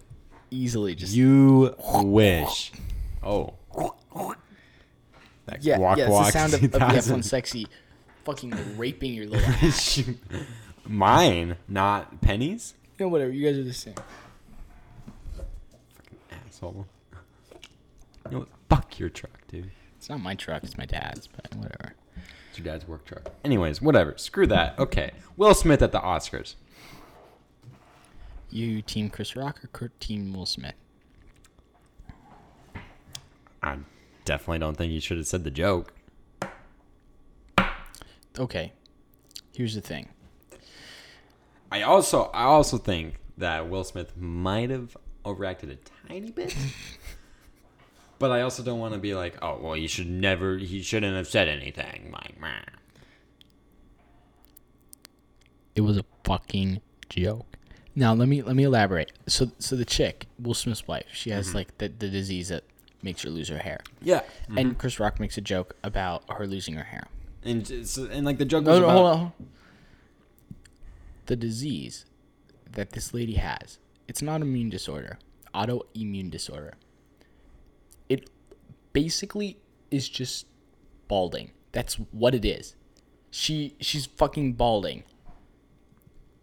[0.49, 2.71] easily just You wish.
[3.23, 3.53] Oh.
[5.45, 6.03] That yeah walk, yeah.
[6.05, 7.19] It's walk the sound of, of the 2000.
[7.19, 7.67] F1 sexy
[8.23, 10.01] fucking raping your little ass.
[10.85, 12.73] Mine, not pennies.
[12.97, 13.31] you know whatever.
[13.31, 13.95] You guys are the same.
[15.35, 16.87] Fucking asshole.
[18.25, 18.47] You know what?
[18.69, 19.71] Fuck your truck, dude.
[19.97, 20.63] It's not my truck.
[20.63, 21.27] It's my dad's.
[21.27, 21.93] But whatever.
[22.49, 23.31] It's your dad's work truck.
[23.43, 24.15] Anyways, whatever.
[24.17, 24.77] Screw that.
[24.79, 25.11] Okay.
[25.37, 26.55] Will Smith at the Oscars.
[28.49, 30.73] You team Chris Rock or team Will Smith?
[33.63, 33.77] I
[34.25, 35.93] definitely don't think you should have said the joke.
[38.39, 38.73] Okay.
[39.53, 40.09] Here's the thing.
[41.71, 46.55] I also I also think that Will Smith might have overacted a tiny bit.
[48.19, 51.15] but I also don't want to be like, oh well, you should never he shouldn't
[51.15, 52.11] have said anything.
[52.11, 52.61] Like, meh.
[55.75, 57.57] It was a fucking joke.
[57.95, 59.11] Now let me let me elaborate.
[59.27, 61.57] So so the chick, Will Smith's wife, she has mm-hmm.
[61.57, 62.63] like the, the disease that
[63.03, 63.79] makes her lose her hair.
[64.01, 64.77] yeah, And mm-hmm.
[64.77, 67.07] Chris Rock makes a joke about her losing her hair.
[67.43, 69.17] And it's, and like the joke No, was no, about, hold on.
[69.17, 69.47] hold on.
[71.27, 72.05] The disease
[72.71, 73.77] that this lady has,
[74.07, 75.17] it's not immune disorder,
[75.53, 76.73] autoimmune disorder.
[78.09, 78.29] It
[78.93, 79.57] basically
[79.89, 80.45] is just
[81.07, 81.51] balding.
[81.71, 82.75] That's what it is.
[83.29, 85.03] She she's fucking balding.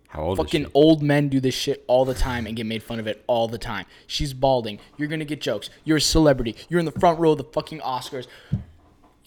[0.08, 0.72] how old Fucking is she?
[0.72, 3.46] old men do this shit all the time and get made fun of it all
[3.48, 3.84] the time.
[4.06, 4.78] She's balding.
[4.96, 5.68] You're gonna get jokes.
[5.84, 6.56] You're a celebrity.
[6.70, 8.26] You're in the front row of the fucking Oscars.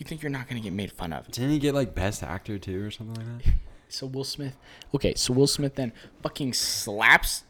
[0.01, 1.29] You think you're not gonna get made fun of?
[1.29, 3.53] Didn't he get like best actor too or something like that?
[3.87, 4.57] So Will Smith.
[4.95, 5.91] Okay, so Will Smith then
[6.23, 7.43] fucking slaps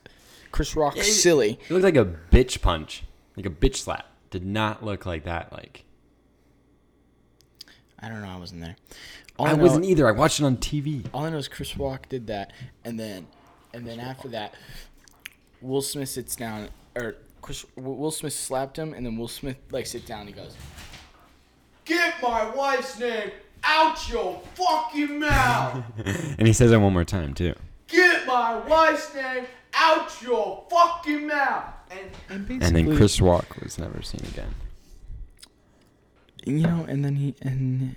[0.51, 1.59] Chris Rock he- silly.
[1.69, 3.03] It looked like a bitch punch,
[3.37, 4.07] like a bitch slap.
[4.31, 5.53] Did not look like that.
[5.53, 5.85] Like
[7.99, 8.27] I don't know.
[8.27, 8.75] I wasn't there.
[9.39, 10.09] All I know, wasn't either.
[10.09, 11.05] I watched it on TV.
[11.13, 12.51] All I know is Chris Rock did that,
[12.83, 13.27] and then,
[13.73, 14.55] and then after that,
[15.61, 19.85] Will Smith sits down, or Chris Will Smith slapped him, and then Will Smith like
[19.85, 20.21] sit down.
[20.21, 20.57] And he goes,
[21.86, 23.32] "Get my wife's name
[23.63, 25.84] out your fucking mouth."
[26.38, 27.54] And he says it one more time too.
[27.88, 31.65] Get my wife's name out your fucking mouth.
[31.89, 34.56] And, and basically, And then Chris Rock was never seen again.
[36.46, 37.96] you know, and then he and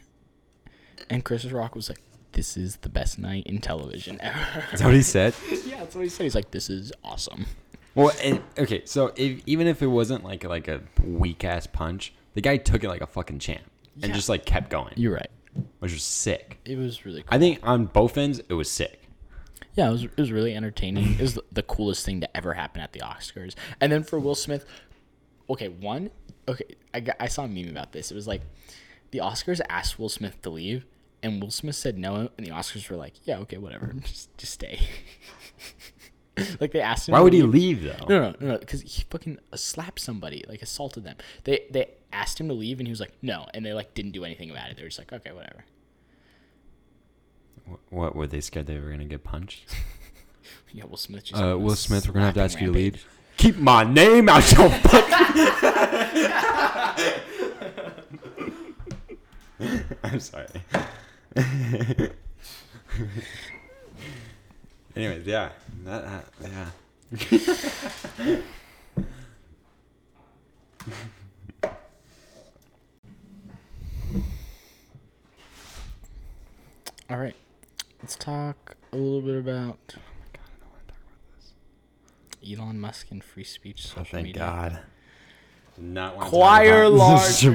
[1.09, 2.01] and Chris Rock was like,
[2.33, 5.35] "This is the best night in television ever." Is that what he said?
[5.67, 6.25] yeah, that's what he said.
[6.25, 7.47] He's like, "This is awesome."
[7.95, 12.13] Well, and, okay, so if, even if it wasn't like like a weak ass punch,
[12.35, 13.63] the guy took it like a fucking champ
[14.03, 15.31] and just like kept going, You're right.
[15.79, 16.59] which was sick.
[16.65, 17.29] It was really cool.
[17.35, 19.01] I think on both ends it was sick.
[19.75, 21.15] yeah, it was it was really entertaining.
[21.15, 23.55] it was the coolest thing to ever happen at the Oscars.
[23.81, 24.65] And then for Will Smith,
[25.49, 26.11] okay, one,
[26.49, 28.11] okay, I got, I saw a meme about this.
[28.11, 28.43] It was like
[29.11, 30.85] the Oscars asked Will Smith to leave,
[31.23, 34.53] and Will Smith said no, and the Oscars were like, yeah, okay, whatever, just just
[34.55, 34.81] stay.
[36.61, 37.13] like they asked him.
[37.13, 37.83] Why to would he leave.
[37.83, 38.07] leave though?
[38.09, 41.17] No, no, no, because he fucking slapped somebody, like assaulted them.
[41.45, 44.13] They they asked him to leave, and he was like, no, and they like didn't
[44.13, 44.77] do anything about it.
[44.77, 45.65] They were just like, okay, whatever.
[47.71, 49.65] Wh- What were they scared they were gonna get punched?
[50.73, 51.41] Yeah, Will Smith just.
[51.41, 53.07] Uh, went Will Smith, we're gonna have to ask slapping you to leave.
[53.37, 55.15] Keep my name out your fucking.
[60.03, 60.47] I'm sorry.
[64.97, 65.51] Anyways, yeah,
[65.85, 66.71] that, that
[67.13, 68.37] yeah.
[77.11, 77.37] All right,
[78.03, 81.53] let's talk a little bit about God, I don't want to talk about this.
[82.59, 84.43] Elon Musk and free speech oh, social Oh, thank media.
[84.43, 84.79] God.
[85.77, 87.45] Not wanna Choir large.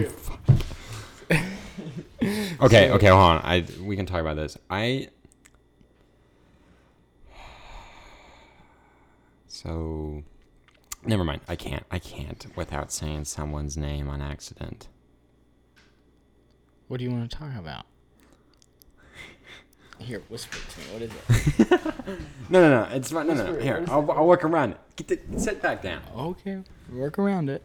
[2.62, 3.42] okay, okay, hold on.
[3.44, 4.58] I we can talk about this.
[4.70, 5.10] I
[9.62, 10.24] so
[11.06, 11.41] never mind.
[11.48, 11.84] I can't.
[11.91, 14.88] I can't without saying someone's name on accident.
[16.88, 17.86] What do you want to talk about?
[20.00, 20.86] Here, whisper it to me.
[20.93, 21.82] What is it?
[22.50, 22.95] No, no, no.
[22.95, 23.28] It's fine.
[23.28, 23.52] No, no.
[23.52, 23.60] No.
[23.60, 24.78] Here, I'll, I'll work around it.
[24.95, 26.02] Get the sit back down.
[26.15, 27.62] okay, work around it.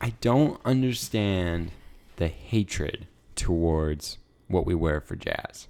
[0.00, 1.72] I don't understand
[2.16, 5.68] the hatred towards what we wear for jazz.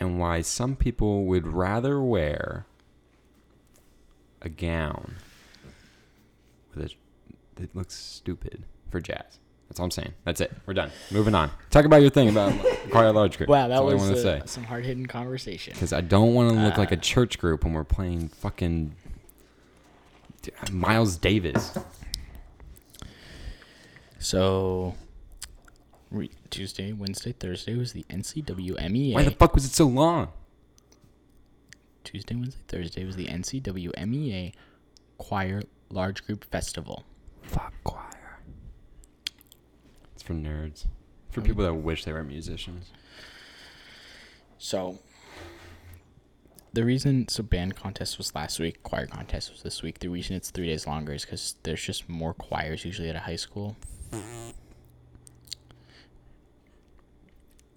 [0.00, 2.66] And why some people would rather wear
[4.40, 5.16] a gown
[6.74, 6.94] with a,
[7.56, 9.38] that looks stupid for jazz.
[9.68, 10.14] That's all I'm saying.
[10.24, 10.52] That's it.
[10.66, 10.90] We're done.
[11.10, 11.50] Moving on.
[11.70, 12.52] Talk about your thing about
[12.90, 13.50] choir large group.
[13.50, 14.38] Wow, that was to say.
[14.38, 15.74] uh, some hard hitting conversation.
[15.74, 18.94] Because I don't want to look like a Uh, church group when we're playing fucking
[20.70, 21.76] Miles Davis.
[24.20, 24.94] So,
[26.10, 29.14] re- Tuesday, Wednesday, Thursday was the NCWMEA.
[29.14, 30.28] Why the fuck was it so long?
[32.04, 34.52] Tuesday, Wednesday, Thursday was the NCWMEA
[35.18, 37.04] Choir Large Group Festival.
[37.42, 38.40] Fuck choir.
[40.14, 40.86] It's for nerds.
[41.30, 42.90] For Oh, people that wish they were musicians.
[44.56, 44.98] So,
[46.72, 49.98] the reason so band contest was last week, choir contest was this week.
[50.00, 53.20] The reason it's three days longer is because there's just more choirs usually at a
[53.20, 53.76] high school.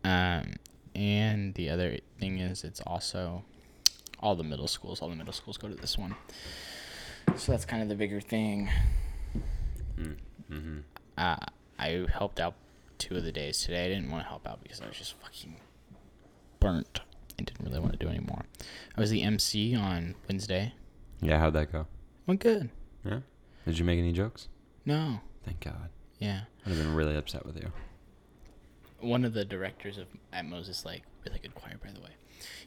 [0.03, 0.53] Um,
[0.95, 3.43] and the other thing is it's also
[4.19, 5.01] all the middle schools.
[5.01, 6.15] All the middle schools go to this one,
[7.35, 8.69] so that's kind of the bigger thing.
[9.97, 10.79] Mm-hmm.
[11.17, 11.35] Uh,
[11.79, 12.55] I helped out
[12.97, 13.85] two of the days today.
[13.85, 15.55] I didn't want to help out because I was just fucking
[16.59, 17.01] burnt
[17.37, 18.43] and didn't really want to do anymore.
[18.95, 20.73] I was the MC on Wednesday.
[21.21, 21.87] Yeah, how'd that go?
[22.27, 22.69] Went good.
[23.05, 23.19] Yeah.
[23.65, 24.47] Did you make any jokes?
[24.85, 25.21] No.
[25.45, 25.89] Thank God.
[26.19, 26.41] Yeah.
[26.65, 27.71] I'd have been really upset with you.
[29.01, 32.11] One of the directors of at Moses Lake, really good choir by the way.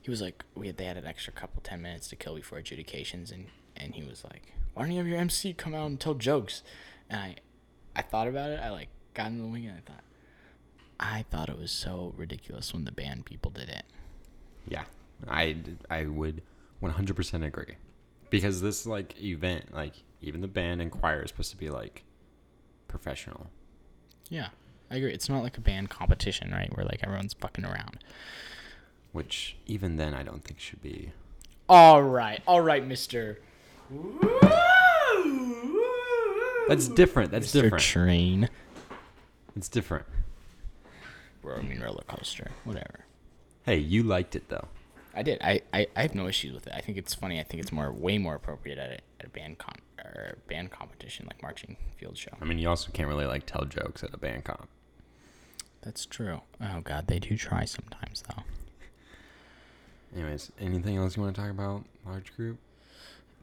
[0.01, 2.59] He was like, we had, they had an extra couple ten minutes to kill before
[2.59, 5.99] adjudications, and and he was like, why don't you have your MC come out and
[6.01, 6.63] tell jokes?
[7.09, 7.37] And I,
[7.97, 8.61] I thought about it.
[8.61, 10.05] I like got in the wing and I thought,
[10.99, 13.85] I thought it was so ridiculous when the band people did it.
[14.69, 14.85] Yeah,
[15.29, 15.57] I
[15.91, 16.43] I would
[16.83, 17.77] 100% agree,
[18.31, 22.05] because this like event, like even the band and choir is supposed to be like
[22.89, 23.51] professional.
[24.29, 24.49] Yeah,
[24.91, 25.13] I agree.
[25.13, 26.75] It's not like a band competition, right?
[26.77, 27.99] Where like everyone's fucking around.
[29.13, 31.13] which even then I don't think should be.
[31.69, 33.39] All right, all right, Mister.
[36.69, 37.31] That's different.
[37.31, 37.63] That's Mr.
[37.63, 37.85] different.
[37.85, 38.49] Train.
[39.57, 40.07] It's different.
[41.43, 43.05] Or I mean roller coaster, whatever.
[43.65, 44.69] Hey, you liked it though.
[45.15, 45.41] I did.
[45.43, 46.73] I, I, I have no issues with it.
[46.75, 47.39] I think it's funny.
[47.39, 50.71] I think it's more way more appropriate at a, at a band con or band
[50.71, 52.33] competition like marching field show.
[52.41, 54.69] I mean, you also can't really like tell jokes at a band comp.
[55.83, 56.41] That's true.
[56.61, 58.43] Oh god, they do try sometimes though.
[60.15, 61.85] Anyways, anything else you want to talk about?
[62.07, 62.59] Large group.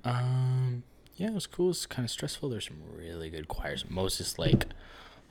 [0.03, 0.83] Um,
[1.17, 1.71] yeah, it was cool.
[1.71, 2.49] It's kind of stressful.
[2.49, 3.85] There's some really good choirs.
[3.89, 4.65] Moses Lake.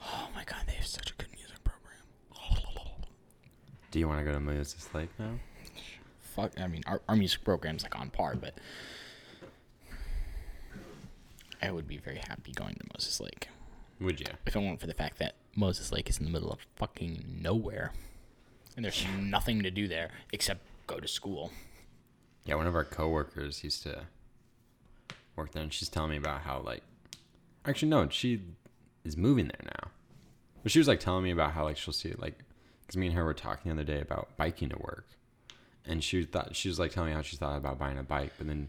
[0.05, 1.81] Oh my god, they have such a good music program.
[3.90, 5.33] Do you want to go to Moses Lake now?
[6.21, 8.55] Fuck, I mean, our, our music program's like on par, but
[11.62, 13.49] I would be very happy going to Moses Lake
[14.01, 14.27] Would you?
[14.46, 17.38] if it weren't for the fact that Moses Lake is in the middle of fucking
[17.40, 17.92] nowhere,
[18.77, 21.53] and there's nothing to do there except go to school.
[22.44, 24.07] Yeah, one of our coworkers used to
[25.37, 26.83] work there, and she's telling me about how like,
[27.64, 28.40] actually no, she
[29.05, 29.90] is moving there now.
[30.62, 32.38] But she was like telling me about how like she'll see it like,
[32.83, 35.07] because me and her were talking the other day about biking to work,
[35.85, 38.33] and she thought she was like telling me how she thought about buying a bike,
[38.38, 38.68] but then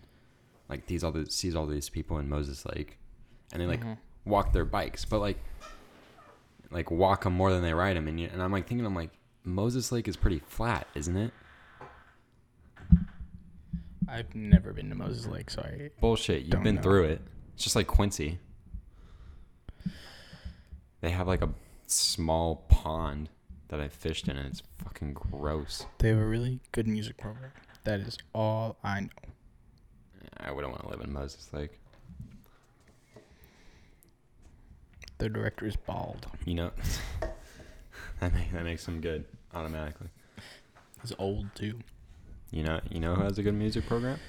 [0.71, 2.97] like these all the sees all these people in Moses Lake,
[3.53, 3.97] and they like Mhm.
[4.25, 5.38] walk their bikes, but like
[6.71, 8.95] like walk them more than they ride them, and you, and I'm like thinking I'm
[8.95, 9.12] like
[9.43, 11.34] Moses Lake is pretty flat, isn't it?
[14.07, 16.43] I've never been to Moses Lake, so I Bullshit.
[16.43, 16.81] You've been know.
[16.81, 17.21] through it.
[17.53, 18.39] It's just like Quincy.
[21.01, 21.49] They have like a
[21.88, 23.29] small pond
[23.69, 25.86] that I fished in, and it's fucking gross.
[25.99, 27.51] they have a really good music program.
[27.84, 29.10] That is all I know.
[30.39, 31.79] I wouldn't want to live in Moses Lake.
[35.17, 36.25] The director is bald.
[36.45, 36.71] You know,
[38.19, 40.07] that make, that makes him good automatically.
[41.01, 41.79] He's old too.
[42.51, 44.19] You know, you know who has a good music program?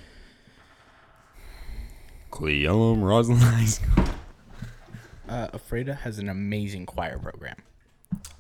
[2.31, 4.05] Cle Elum Roslyn High School.
[5.29, 7.57] Uh, Ephrata has an amazing choir program.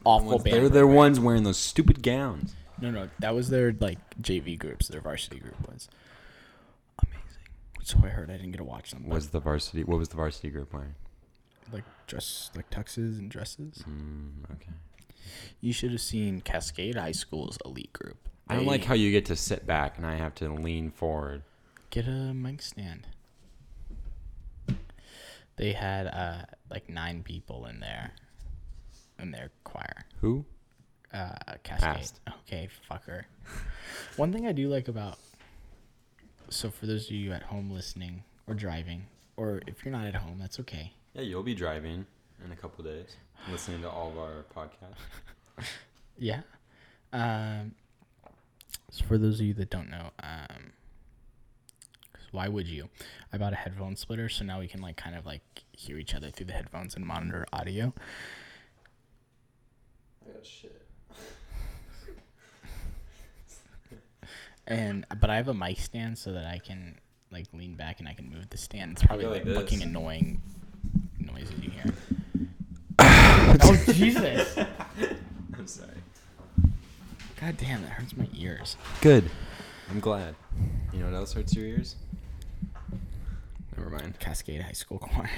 [0.04, 0.56] Awful band.
[0.56, 2.54] They're the ones wearing those stupid gowns.
[2.80, 4.88] No, no, that was their like JV groups.
[4.88, 6.11] Their varsity group was amazing.
[7.84, 8.30] So I heard.
[8.30, 9.08] I didn't get to watch them.
[9.08, 9.82] Was the varsity?
[9.84, 10.94] What was the varsity group wearing?
[11.72, 13.82] like dress like tuxes and dresses.
[13.88, 14.72] Mm, okay.
[15.60, 18.18] You should have seen Cascade High School's elite group.
[18.48, 21.42] I don't like how you get to sit back and I have to lean forward.
[21.90, 23.06] get a mic stand.
[25.56, 28.12] They had uh like nine people in there,
[29.18, 30.04] in their choir.
[30.20, 30.44] Who?
[31.12, 31.94] Uh, Cascade.
[31.96, 32.20] Passed.
[32.46, 33.24] Okay, fucker.
[34.16, 35.18] One thing I do like about
[36.52, 40.14] so for those of you at home listening or driving, or if you're not at
[40.14, 40.92] home, that's okay.
[41.14, 42.06] Yeah, you'll be driving
[42.44, 43.16] in a couple days,
[43.50, 45.66] listening to all of our podcasts.
[46.18, 46.42] Yeah.
[47.12, 47.74] Um.
[48.90, 50.72] So for those of you that don't know, um,
[52.30, 52.90] why would you?
[53.32, 56.14] I bought a headphone splitter, so now we can like kind of like hear each
[56.14, 57.92] other through the headphones and monitor audio.
[60.24, 60.71] I got shit.
[64.66, 66.98] And but I have a mic stand so that I can
[67.30, 68.92] like lean back and I can move the stand.
[68.92, 69.88] It's probably Go like like fucking this.
[69.88, 70.40] annoying
[71.18, 71.94] noises you hear.
[72.98, 74.56] oh Jesus!
[74.58, 75.88] I'm sorry.
[77.40, 78.76] God damn, that hurts my ears.
[79.00, 79.28] Good.
[79.90, 80.34] I'm glad.
[80.92, 81.96] You know what else hurts your ears?
[83.76, 84.18] Never mind.
[84.20, 85.28] Cascade High School choir.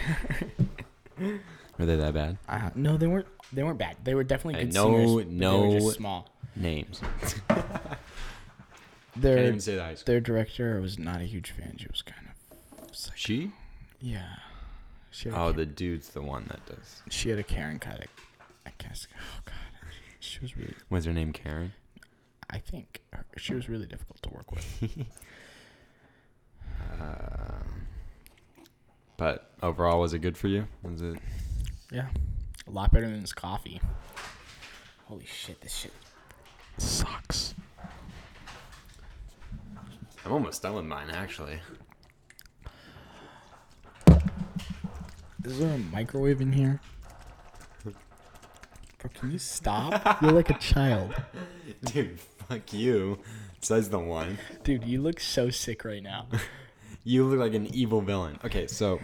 [1.79, 2.37] Are they that bad?
[2.49, 3.27] uh, no, they weren't.
[3.53, 3.97] They weren't bad.
[4.05, 5.13] They were definitely Hey, good no- singers.
[5.15, 6.31] but They were no- just small.
[6.57, 7.01] Names.
[9.15, 10.05] Can't their even say the high school.
[10.13, 11.77] their director was not a huge fan.
[11.79, 13.53] She was kind of psych- She?
[14.01, 14.37] yeah.
[15.11, 17.03] She Oh, the dude's the one that does.
[17.09, 18.07] she had a Karen kind of,
[18.67, 19.07] I guess.
[19.17, 19.55] Oh god,
[20.19, 20.75] she was really.
[20.91, 21.73] Was her name Karen?
[22.51, 25.07] I think her, she was really difficult to work with.
[27.01, 27.87] Um,
[29.17, 30.67] but overall, was it good for you?
[30.83, 31.19] Was it?
[31.91, 32.09] Yeah,
[32.67, 33.81] a lot better than this coffee.
[35.07, 35.93] Holy shit, this shit
[36.79, 37.55] sucks.
[40.25, 41.61] I'm almost done with mine, actually.
[45.45, 46.81] Is there a microwave in here?
[47.85, 47.93] Bro,
[49.13, 50.23] can you stop?
[50.23, 51.15] You're like a child.
[51.85, 53.19] Dude, fuck you.
[53.61, 54.39] Says the one.
[54.63, 56.27] Dude, you look so sick right now.
[57.07, 58.39] You look like an evil villain.
[58.47, 58.99] Okay, so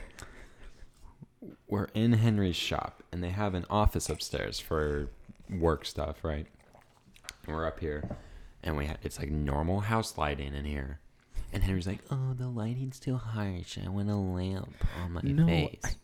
[1.68, 5.10] we're in Henry's shop, and they have an office upstairs for
[5.50, 6.46] work stuff, right?
[7.44, 8.08] And we're up here,
[8.62, 10.98] and we ha- it's like normal house lighting in here.
[11.52, 13.78] And Henry's like, "Oh, the lighting's too harsh.
[13.84, 15.96] I want a lamp on my No, face." I-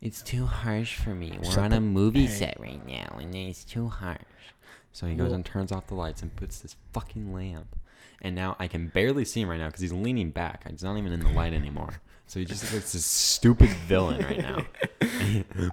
[0.00, 1.38] It's too harsh for me.
[1.40, 4.18] We're on a movie set right now, and it's too harsh.
[4.92, 7.76] So he goes Well- and turns off the lights and puts this fucking lamp.
[8.20, 10.68] And now I can barely see him right now because he's leaning back.
[10.68, 12.00] He's not even in the light anymore.
[12.26, 14.66] So he just looks like this stupid villain right now.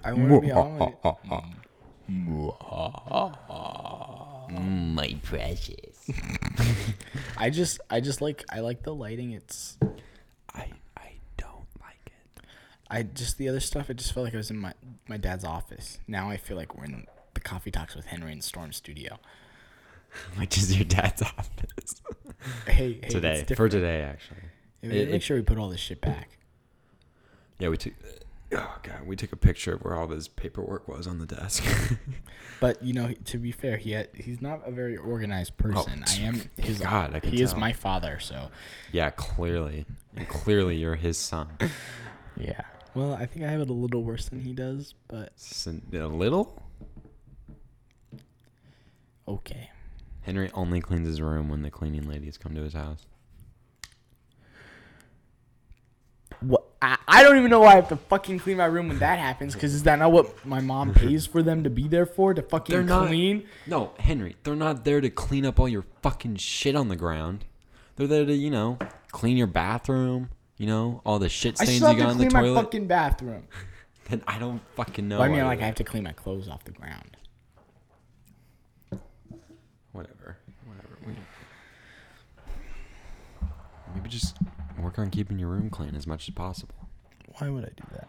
[0.04, 0.96] I want to be honest.
[4.94, 5.89] My precious.
[7.36, 9.32] I just, I just like, I like the lighting.
[9.32, 9.78] It's,
[10.54, 12.06] I I don't like
[12.36, 12.42] it.
[12.90, 13.90] I just the other stuff.
[13.90, 14.74] It just felt like I was in my
[15.08, 15.98] my dad's office.
[16.06, 19.18] Now I feel like we're in the coffee talks with Henry and Storm studio.
[20.36, 22.02] Which is your dad's office
[22.66, 23.44] Hey, hey today?
[23.54, 24.40] For today, actually.
[24.82, 26.36] It- make sure we put all this shit back.
[27.58, 27.92] Yeah, we took.
[28.52, 31.26] Oh god, we took a picture of where all of his paperwork was on the
[31.26, 31.64] desk.
[32.60, 36.04] But you know, to be fair, he had, he's not a very organized oh, person.
[36.06, 36.78] I am his.
[36.78, 38.50] God, I can he is my father, so
[38.92, 39.86] yeah, clearly,
[40.28, 41.48] clearly you're his son.
[42.36, 42.60] yeah.
[42.94, 45.32] Well, I think I have it a little worse than he does, but
[45.92, 46.62] a little.
[49.26, 49.70] okay.
[50.22, 53.06] Henry only cleans his room when the cleaning ladies come to his house.
[56.40, 56.64] What?
[56.82, 59.18] I, I don't even know why I have to fucking clean my room when that
[59.18, 59.52] happens.
[59.54, 62.32] Because is that not what my mom pays for them to be there for?
[62.34, 63.44] To fucking They're not- clean?
[63.66, 67.44] No, Henry, they're not there to clean up all your fucking shit on the ground.
[67.96, 68.78] They're there to, you know,
[69.12, 70.30] clean your bathroom.
[70.56, 72.32] You know, all the shit I stains still you have got to on the clean
[72.42, 72.62] my toilet.
[72.62, 73.42] fucking bathroom.
[74.12, 75.20] And I don't fucking know.
[75.20, 77.16] Well, I mean, like I have to clean my clothes off the ground.
[79.92, 80.36] Whatever.
[80.66, 80.98] Whatever.
[81.06, 81.14] We-
[83.94, 84.36] Maybe just
[84.82, 86.88] work on keeping your room clean as much as possible.
[87.38, 88.08] Why would I do that?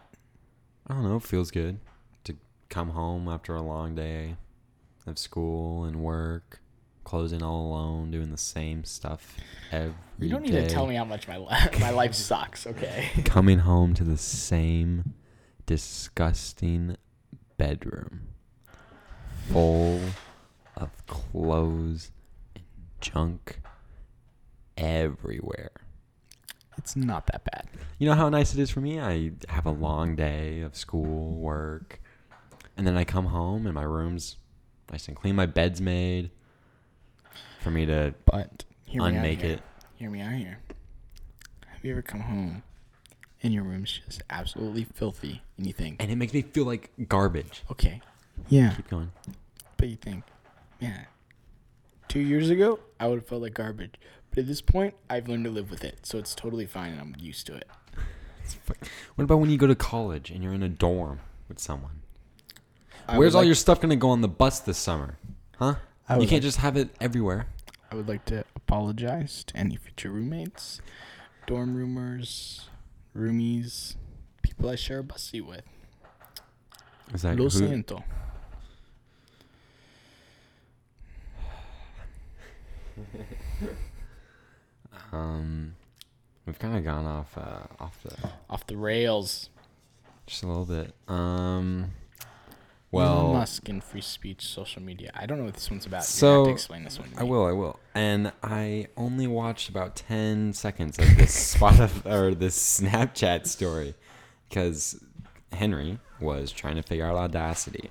[0.86, 1.16] I don't know.
[1.16, 1.78] It feels good
[2.24, 2.36] to
[2.68, 4.36] come home after a long day
[5.06, 6.60] of school and work,
[7.04, 9.36] closing all alone, doing the same stuff
[9.70, 12.66] every You don't need to tell me how much my life my life sucks.
[12.66, 13.10] Okay.
[13.24, 15.14] Coming home to the same
[15.66, 16.96] disgusting
[17.56, 18.28] bedroom
[19.50, 20.00] full
[20.76, 22.10] of clothes
[22.54, 22.64] and
[23.00, 23.60] junk
[24.76, 25.72] everywhere.
[26.78, 27.68] It's not that bad.
[27.98, 28.98] You know how nice it is for me?
[29.00, 32.00] I have a long day of school, work,
[32.76, 34.36] and then I come home and my room's
[34.90, 35.36] nice and clean.
[35.36, 36.30] My bed's made
[37.60, 39.50] for me to But hear me out unmake here.
[39.52, 39.62] it.
[39.96, 40.58] Hear me out here.
[41.68, 42.62] Have you ever come home
[43.42, 46.90] and your room's just absolutely filthy and you think, And it makes me feel like
[47.08, 47.62] garbage.
[47.70, 48.00] okay,
[48.48, 49.12] yeah, Keep going.
[49.76, 50.24] but you think,
[50.80, 51.04] yeah,
[52.08, 53.94] two years ago I would have felt like garbage,
[54.32, 57.00] but at this point I've learned to live with it, so it's totally fine and
[57.00, 57.68] I'm used to it.
[59.14, 62.00] What about when you go to college and you're in a dorm with someone?
[63.08, 65.16] I Where's would all like- your stuff going to go on the bus this summer?
[65.58, 65.76] Huh?
[66.08, 67.46] I You would can't just have it everywhere.
[67.90, 70.80] I would like to apologize to any future roommates,
[71.46, 72.68] dorm roomers,
[73.16, 73.94] roomies,
[74.42, 75.62] people I share a bus seat with.
[77.14, 78.02] Is that Lo who- siento.
[85.12, 85.74] Um,
[86.46, 88.16] we've kind of gone off uh, off the
[88.50, 89.50] Off the rails.
[90.26, 90.94] just a little bit.
[91.08, 91.92] Um,
[92.90, 95.10] well, Elon well, Musk and free speech, social media.
[95.14, 95.96] I don't know what this one's about.
[95.98, 97.10] You're have So, to explain this one.
[97.10, 97.28] To I me.
[97.30, 97.78] will, I will.
[97.94, 103.94] And I only watched about ten seconds of this Spotify or this Snapchat story
[104.48, 105.02] because
[105.52, 107.90] Henry was trying to figure out Audacity.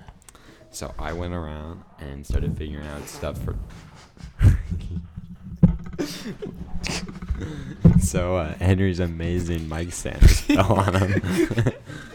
[0.70, 3.56] So I went around and started figuring out stuff for.
[8.00, 11.22] so uh, Henry's amazing mic stand fell on him.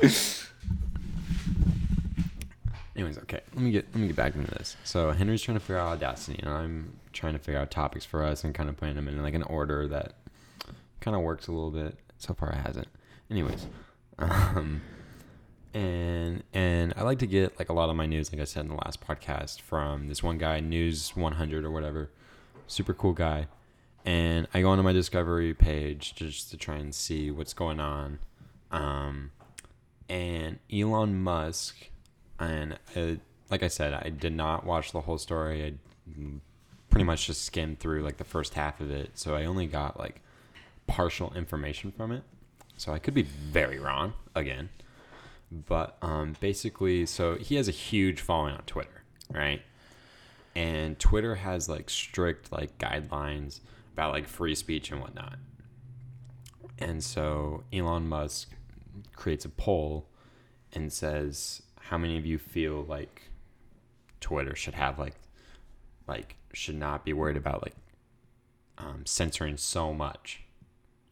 [2.95, 4.75] Anyways, okay, let me get let me get back into this.
[4.83, 8.23] So Henry's trying to figure out Audacity, and I'm trying to figure out topics for
[8.23, 10.13] us and kind of putting them in like an order that
[10.99, 11.95] kind of works a little bit.
[12.17, 12.87] So far, it hasn't.
[13.29, 13.67] Anyways,
[14.17, 14.81] um,
[15.73, 18.61] and and I like to get like a lot of my news, like I said
[18.61, 22.09] in the last podcast, from this one guy, News 100 or whatever,
[22.65, 23.47] super cool guy.
[24.07, 28.19] And I go onto my Discovery page just to try and see what's going on.
[28.71, 29.31] Um,
[30.07, 31.89] and Elon Musk,
[32.39, 33.15] and uh,
[33.49, 35.65] like I said, I did not watch the whole story.
[35.65, 35.73] I
[36.89, 39.99] pretty much just skimmed through like the first half of it, so I only got
[39.99, 40.21] like
[40.87, 42.23] partial information from it.
[42.77, 44.69] So I could be very wrong again.
[45.51, 49.03] But um, basically, so he has a huge following on Twitter,
[49.33, 49.61] right?
[50.55, 53.59] And Twitter has like strict like guidelines
[53.97, 55.39] about like free speech and whatnot.
[56.77, 58.51] And so Elon Musk
[59.15, 60.05] creates a poll
[60.71, 63.31] and says, "How many of you feel like
[64.21, 65.15] Twitter should have like,
[66.07, 67.73] like should not be worried about like
[68.77, 70.43] um, censoring so much,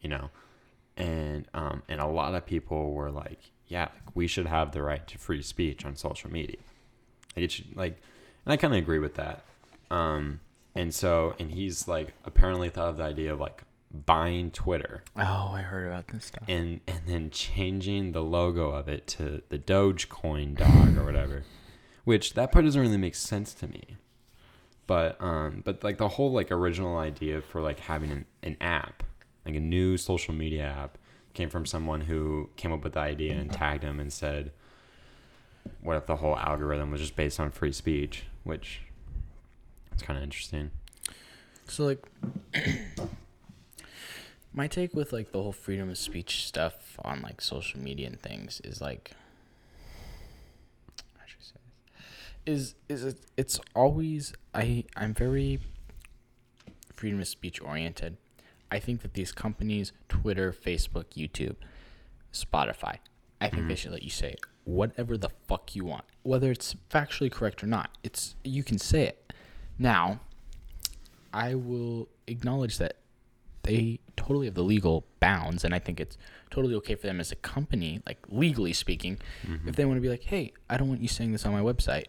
[0.00, 0.30] you know?"
[0.96, 4.82] And um, and a lot of people were like, "Yeah, like, we should have the
[4.82, 6.58] right to free speech on social media."
[7.34, 8.00] Like it should like,
[8.44, 9.42] and I kind of agree with that.
[9.90, 10.38] Um,
[10.76, 13.62] and so and he's like apparently thought of the idea of like
[13.92, 16.42] buying Twitter Oh, I heard about this stuff.
[16.48, 21.44] and and then changing the logo of it to the Dogecoin dog or whatever,
[22.04, 23.96] which that part doesn't really make sense to me.
[24.86, 29.02] But um, but like the whole like original idea for like having an, an app,
[29.44, 30.98] like a new social media app,
[31.34, 34.52] came from someone who came up with the idea and tagged him and said,
[35.80, 38.82] "What if the whole algorithm was just based on free speech?" Which
[39.96, 40.70] it's kind of interesting.
[41.68, 42.04] So like
[44.52, 48.20] my take with like the whole freedom of speech stuff on like social media and
[48.20, 49.12] things is like
[51.16, 51.60] how should I say
[52.44, 52.54] this?
[52.54, 55.60] Is is it, it's always I I'm very
[56.92, 58.18] freedom of speech oriented.
[58.70, 61.56] I think that these companies, Twitter, Facebook, YouTube,
[62.34, 62.98] Spotify,
[63.40, 63.74] I think they mm-hmm.
[63.74, 64.34] should let you say
[64.64, 67.96] whatever the fuck you want, whether it's factually correct or not.
[68.02, 69.25] It's you can say it.
[69.78, 70.20] Now,
[71.32, 72.96] I will acknowledge that
[73.62, 76.16] they totally have the legal bounds, and I think it's
[76.50, 79.68] totally okay for them as a company, like legally speaking, mm-hmm.
[79.68, 81.60] if they want to be like, "Hey, I don't want you saying this on my
[81.60, 82.06] website,"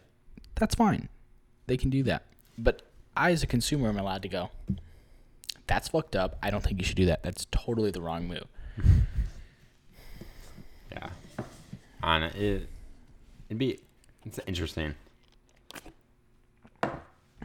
[0.54, 1.08] that's fine.
[1.66, 2.24] They can do that.
[2.56, 2.82] But
[3.16, 4.50] I, as a consumer, am allowed to go.
[5.66, 6.38] That's fucked up.
[6.42, 7.22] I don't think you should do that.
[7.22, 8.46] That's totally the wrong move.
[10.90, 11.10] Yeah.
[12.02, 13.78] On it, it'd be
[14.24, 14.94] it's interesting,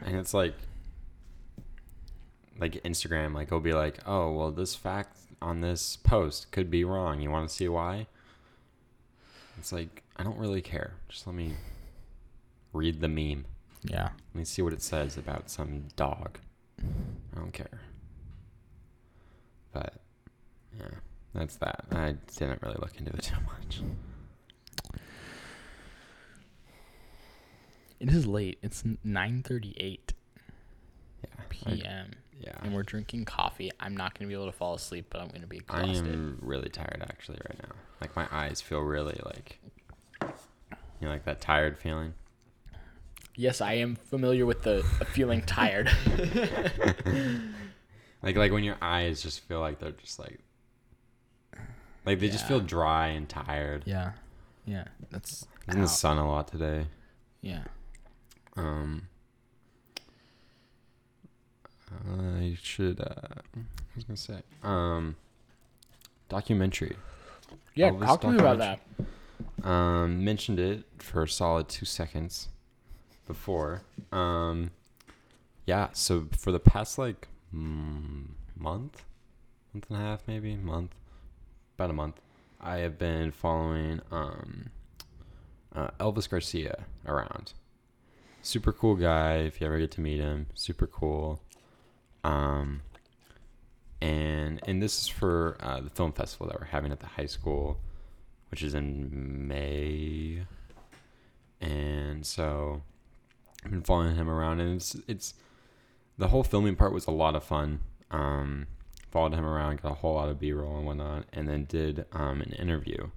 [0.04, 0.54] and it's like
[2.58, 6.84] like Instagram, like it'll be like, oh well, this fact on this post could be
[6.84, 7.20] wrong.
[7.20, 8.06] You want to see why?
[9.58, 10.94] It's like I don't really care.
[11.08, 11.54] Just let me
[12.72, 13.46] read the meme.
[13.82, 14.10] Yeah.
[14.34, 16.38] Let me see what it says about some dog.
[16.80, 17.80] I don't care.
[19.72, 19.94] But
[20.78, 20.86] yeah,
[21.34, 21.84] that's that.
[21.90, 23.80] I didn't really look into it too much.
[28.04, 28.58] It is late.
[28.62, 30.12] It's 9:38
[31.22, 31.30] Yeah.
[31.38, 32.10] I- p.m.
[32.38, 32.52] yeah.
[32.62, 33.70] and we're drinking coffee.
[33.80, 36.04] I'm not going to be able to fall asleep, but I'm going to be exhausted.
[36.04, 37.74] I am really tired actually right now.
[38.02, 39.58] Like my eyes feel really like
[40.20, 40.28] you
[41.00, 42.12] know like that tired feeling.
[43.36, 44.82] Yes, I am familiar with the
[45.12, 45.90] feeling tired.
[48.22, 50.40] Like like when your eyes just feel like they're just like
[52.06, 53.82] like they just feel dry and tired.
[53.86, 54.12] yeah.
[54.66, 54.84] Yeah.
[55.10, 56.86] That's in the sun a lot today.
[57.42, 57.64] Yeah.
[58.56, 59.08] Um
[62.08, 63.60] I should uh I
[63.94, 64.42] was gonna say.
[64.62, 65.16] Um
[66.28, 66.96] documentary.
[67.74, 68.80] Yeah, Elvis talk to me about that.
[69.68, 72.48] Um, mentioned it for a solid two seconds
[73.26, 73.82] before.
[74.12, 74.70] Um,
[75.66, 75.88] yeah.
[75.92, 78.26] So for the past like mm,
[78.56, 79.04] month,
[79.72, 80.94] month and a half, maybe month,
[81.76, 82.20] about a month,
[82.60, 84.70] I have been following um,
[85.74, 87.52] uh, Elvis Garcia around.
[88.44, 89.36] Super cool guy.
[89.36, 91.40] If you ever get to meet him, super cool.
[92.24, 92.82] Um,
[94.02, 97.24] and and this is for uh, the film festival that we're having at the high
[97.24, 97.80] school,
[98.50, 100.42] which is in May.
[101.62, 102.82] And so
[103.64, 105.32] I've been following him around, and it's it's
[106.18, 107.80] the whole filming part was a lot of fun.
[108.10, 108.66] Um,
[109.10, 112.04] followed him around, got a whole lot of B roll and whatnot, and then did
[112.12, 113.08] um, an interview,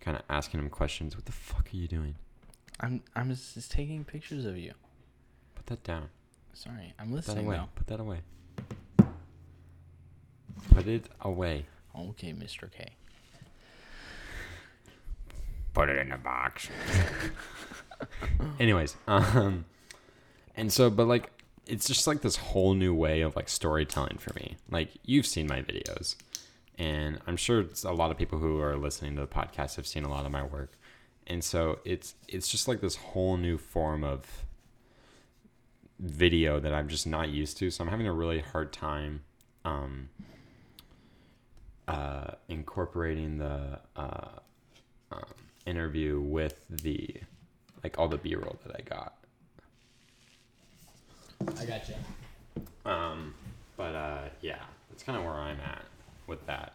[0.00, 1.14] kind of asking him questions.
[1.14, 2.16] What the fuck are you doing?
[2.80, 4.72] I'm I'm just, just taking pictures of you.
[5.54, 6.08] Put that down.
[6.52, 7.56] Sorry, I'm Put that listening away.
[7.56, 7.68] now.
[7.74, 8.18] Put that away.
[10.74, 11.66] Put it away.
[11.98, 12.70] Okay, Mr.
[12.70, 12.92] K.
[15.74, 16.68] put it in a box.
[18.60, 19.64] Anyways, um,
[20.56, 21.30] and so, but like,
[21.66, 24.56] it's just like this whole new way of like storytelling for me.
[24.70, 26.16] Like, you've seen my videos,
[26.78, 29.86] and I'm sure it's a lot of people who are listening to the podcast have
[29.86, 30.72] seen a lot of my work,
[31.26, 34.44] and so it's it's just like this whole new form of
[35.98, 37.70] video that I'm just not used to.
[37.70, 39.22] So I'm having a really hard time
[39.64, 40.08] um,
[41.88, 44.28] uh, incorporating the uh,
[45.10, 45.24] um,
[45.64, 47.14] interview with the
[47.82, 49.14] like all the B-roll that I got.
[51.60, 51.94] I got you.
[52.84, 53.34] Um,
[53.76, 55.84] but uh, yeah, that's kind of where I'm at
[56.26, 56.74] with that,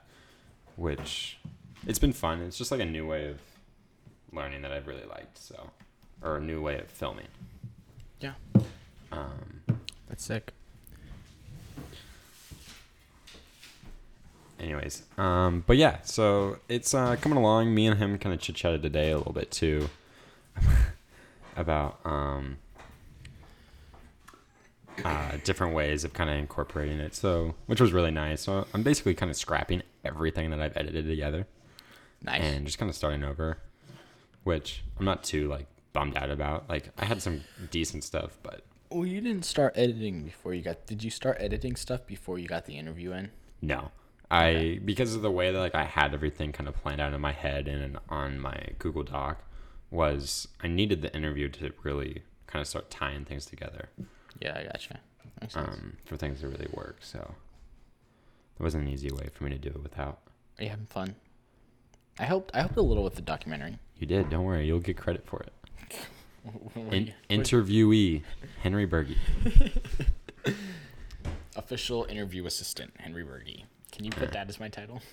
[0.76, 1.38] which
[1.88, 2.42] it's been fun.
[2.42, 3.40] It's just like a new way of
[4.34, 5.38] learning that I've really liked.
[5.38, 5.70] So,
[6.22, 7.28] or a new way of filming.
[8.20, 8.34] Yeah.
[9.12, 9.62] Um,
[10.08, 10.54] That's sick.
[14.60, 17.74] anyways, um, but yeah, so it's uh, coming along.
[17.74, 19.90] Me and him kind of chit chatted today a little bit too
[21.58, 22.58] about um,
[25.04, 27.16] uh, different ways of kind of incorporating it.
[27.16, 28.42] So, which was really nice.
[28.42, 31.48] So I'm basically kind of scrapping everything that I've edited together
[32.24, 32.42] Nice.
[32.44, 33.58] and just kind of starting over,
[34.44, 36.70] which I'm not too like bummed out about.
[36.70, 40.86] Like I had some decent stuff, but well, you didn't start editing before you got.
[40.86, 43.32] Did you start editing stuff before you got the interview in?
[43.62, 43.92] No.
[44.30, 47.20] I because of the way that like I had everything kind of planned out in
[47.20, 49.44] my head and on my Google Doc
[49.90, 53.90] was I needed the interview to really kind of start tying things together
[54.40, 55.00] Yeah, I gotcha.
[55.56, 57.00] Um, for things to really work.
[57.02, 57.36] So
[58.60, 60.20] it wasn't an easy way for me to do it without.
[60.60, 61.16] Are you having fun?
[62.20, 62.52] I helped.
[62.54, 63.80] I helped a little with the documentary.
[64.02, 64.32] You did.
[64.32, 64.66] Don't worry.
[64.66, 65.54] You'll get credit for it.
[66.92, 68.24] In, interviewee
[68.64, 69.16] Henry Berge.
[71.56, 73.64] Official interview assistant Henry Berge.
[73.92, 75.04] Can you put that as my title?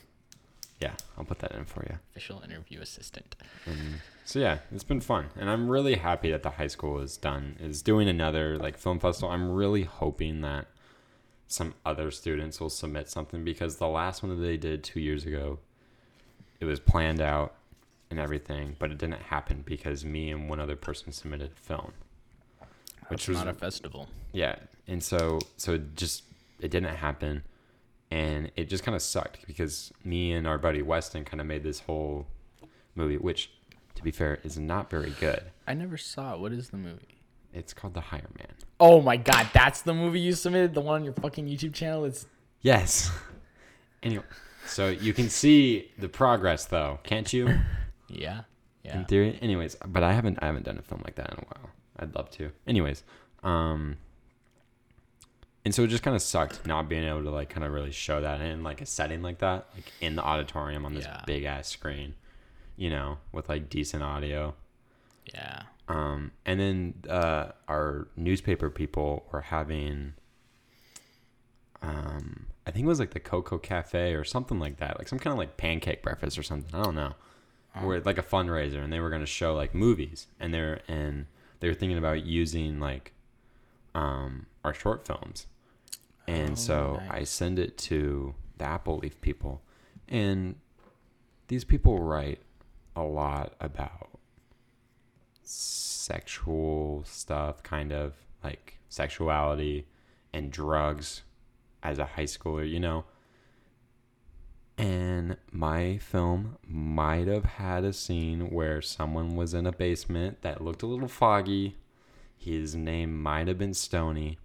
[0.81, 1.99] Yeah, I'll put that in for you.
[2.13, 3.37] Official interview assistant.
[3.67, 7.19] And so yeah, it's been fun, and I'm really happy that the high school is
[7.19, 9.29] done is doing another like film festival.
[9.29, 10.67] I'm really hoping that
[11.47, 15.27] some other students will submit something because the last one that they did two years
[15.27, 15.59] ago,
[16.59, 17.55] it was planned out
[18.11, 21.93] and everything, but it didn't happen because me and one other person submitted a film.
[23.09, 24.09] Which was- not a festival.
[24.33, 24.57] Yeah,
[24.87, 26.25] and so so it just
[26.61, 27.43] it didn't happen,
[28.11, 31.63] and it just kind of sucked because me and our buddy Weston kind of made
[31.63, 32.27] this whole
[32.95, 33.51] movie, which,
[33.95, 35.43] to be fair, is not very good.
[35.67, 36.41] I never saw it.
[36.41, 37.21] What is the movie?
[37.55, 38.53] It's called The Higher Man.
[38.79, 40.75] Oh my god, that's the movie you submitted.
[40.75, 42.05] The one on your fucking YouTube channel.
[42.05, 42.27] It's
[42.61, 43.11] Yes.
[44.03, 44.25] anyway,
[44.67, 47.59] so you can see the progress though, can't you?
[48.09, 48.43] yeah,
[48.85, 48.99] yeah.
[48.99, 49.39] in theory.
[49.43, 51.71] Anyways, but I haven't I haven't done a film like that in a while.
[51.99, 52.51] I'd love to.
[52.67, 53.03] Anyways,
[53.43, 53.97] um
[55.65, 57.91] and so it just kind of sucked not being able to like kind of really
[57.93, 61.23] show that in like a setting like that, like in the auditorium on this Yeah.
[61.27, 62.15] big ass screen,
[62.77, 64.55] you know, with like decent audio.
[65.35, 65.63] Yeah.
[65.89, 70.15] Um, and then uh, our newspaper people were having,
[71.83, 75.19] um, I think it was like the Coco Cafe or something like that, like some
[75.19, 76.79] kind of like pancake breakfast or something.
[76.79, 77.15] I don't know.
[77.83, 81.27] Where like a fundraiser, and they were going to show like movies, and they're and
[81.61, 83.13] they were thinking about using like,
[83.95, 85.47] um, our short films,
[86.27, 89.63] and Oh, so I send it to the Apple Leaf people,
[90.09, 90.57] and
[91.49, 92.41] these people write
[92.97, 94.09] a lot about
[95.43, 99.87] sexual stuff, kind of like sexuality
[100.33, 101.23] and drugs
[101.83, 103.05] as a high schooler, you know.
[104.79, 110.63] And my film might have had a scene where someone was in a basement that
[110.63, 111.77] looked a little foggy.
[112.37, 114.39] His name might have been Stony.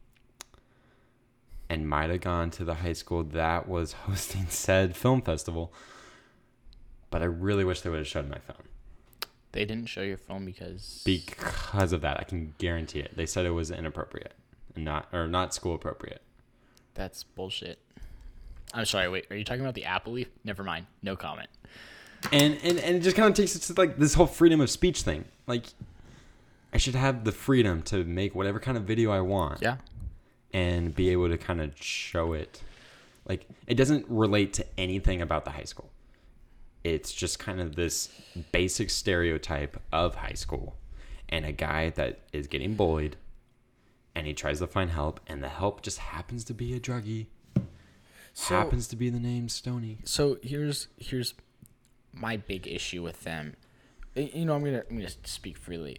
[1.70, 5.72] And might have gone to the high school that was hosting said film festival.
[7.12, 8.58] But I really wish they would have showed my film.
[9.52, 12.20] They didn't show your film because because of that.
[12.20, 13.16] I can guarantee it.
[13.16, 14.34] They said it was inappropriate
[14.76, 16.24] and not or not school appropriate.
[16.96, 17.78] that's bullshit.
[18.74, 19.08] I'm sorry.
[19.10, 20.30] Wait, are you talking about the Apple Leaf?
[20.44, 20.88] Never mind.
[21.02, 21.50] No comment.
[22.32, 24.70] And and and it just kind of takes it to like this whole freedom of
[24.70, 25.26] speech thing.
[25.46, 25.66] Like
[26.74, 29.78] I should have the freedom to make whatever kind of video I want Yeah.
[30.54, 32.62] and be able to kind of show it.
[33.28, 35.90] Like it doesn't relate to anything about the high school.
[36.84, 38.10] It's just kind of this
[38.52, 40.76] basic stereotype of high school
[41.30, 43.16] and a guy that is getting bullied
[44.16, 47.28] and he tries to find help and the help just happens to be a druggie.
[48.34, 50.00] So- happens to be the name Stony.
[50.04, 51.34] So here's here's
[52.12, 53.56] my big issue with them.
[54.16, 55.98] You know, I'm gonna I'm gonna speak freely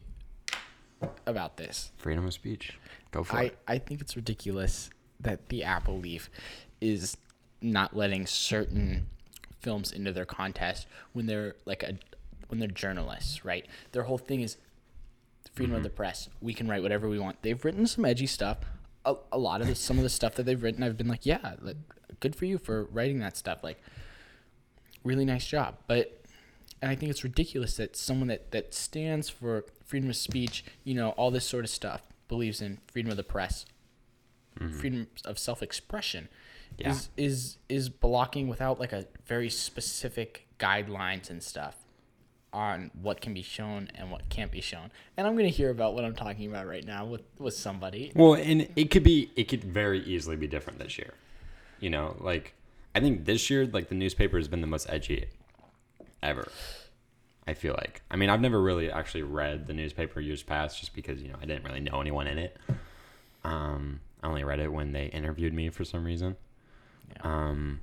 [1.26, 1.92] about this.
[1.96, 2.78] Freedom of speech.
[3.10, 3.58] Go for I, it.
[3.68, 6.30] I think it's ridiculous that the Apple Leaf
[6.80, 7.16] is
[7.60, 9.06] not letting certain
[9.60, 11.98] films into their contest when they're like a
[12.48, 13.66] when they're journalists, right?
[13.92, 14.56] Their whole thing is
[15.54, 15.84] freedom of mm-hmm.
[15.84, 16.28] the press.
[16.40, 17.42] We can write whatever we want.
[17.42, 18.58] They've written some edgy stuff.
[19.04, 21.26] A, a lot of the, some of the stuff that they've written, I've been like,
[21.26, 21.76] yeah, like,
[22.20, 23.62] good for you for writing that stuff.
[23.62, 23.80] Like,
[25.04, 25.76] really nice job.
[25.86, 26.20] But
[26.82, 30.94] and I think it's ridiculous that someone that that stands for freedom of speech, you
[30.94, 33.66] know, all this sort of stuff, believes in freedom of the press,
[34.58, 34.78] mm-hmm.
[34.78, 36.28] freedom of self-expression,
[36.78, 36.90] Yeah.
[36.90, 41.76] is is is blocking without like a very specific guidelines and stuff
[42.52, 44.92] on what can be shown and what can't be shown.
[45.16, 48.12] And I'm gonna hear about what I'm talking about right now with with somebody.
[48.14, 51.14] Well, and it could be it could very easily be different this year.
[51.80, 52.54] You know, like
[52.94, 55.26] I think this year like the newspaper has been the most edgy
[56.22, 56.48] ever.
[57.46, 58.02] I feel like.
[58.10, 61.36] I mean, I've never really actually read the newspaper years past just because, you know,
[61.42, 62.56] I didn't really know anyone in it.
[63.44, 66.36] Um, I only read it when they interviewed me for some reason.
[67.10, 67.20] Yeah.
[67.22, 67.80] Um,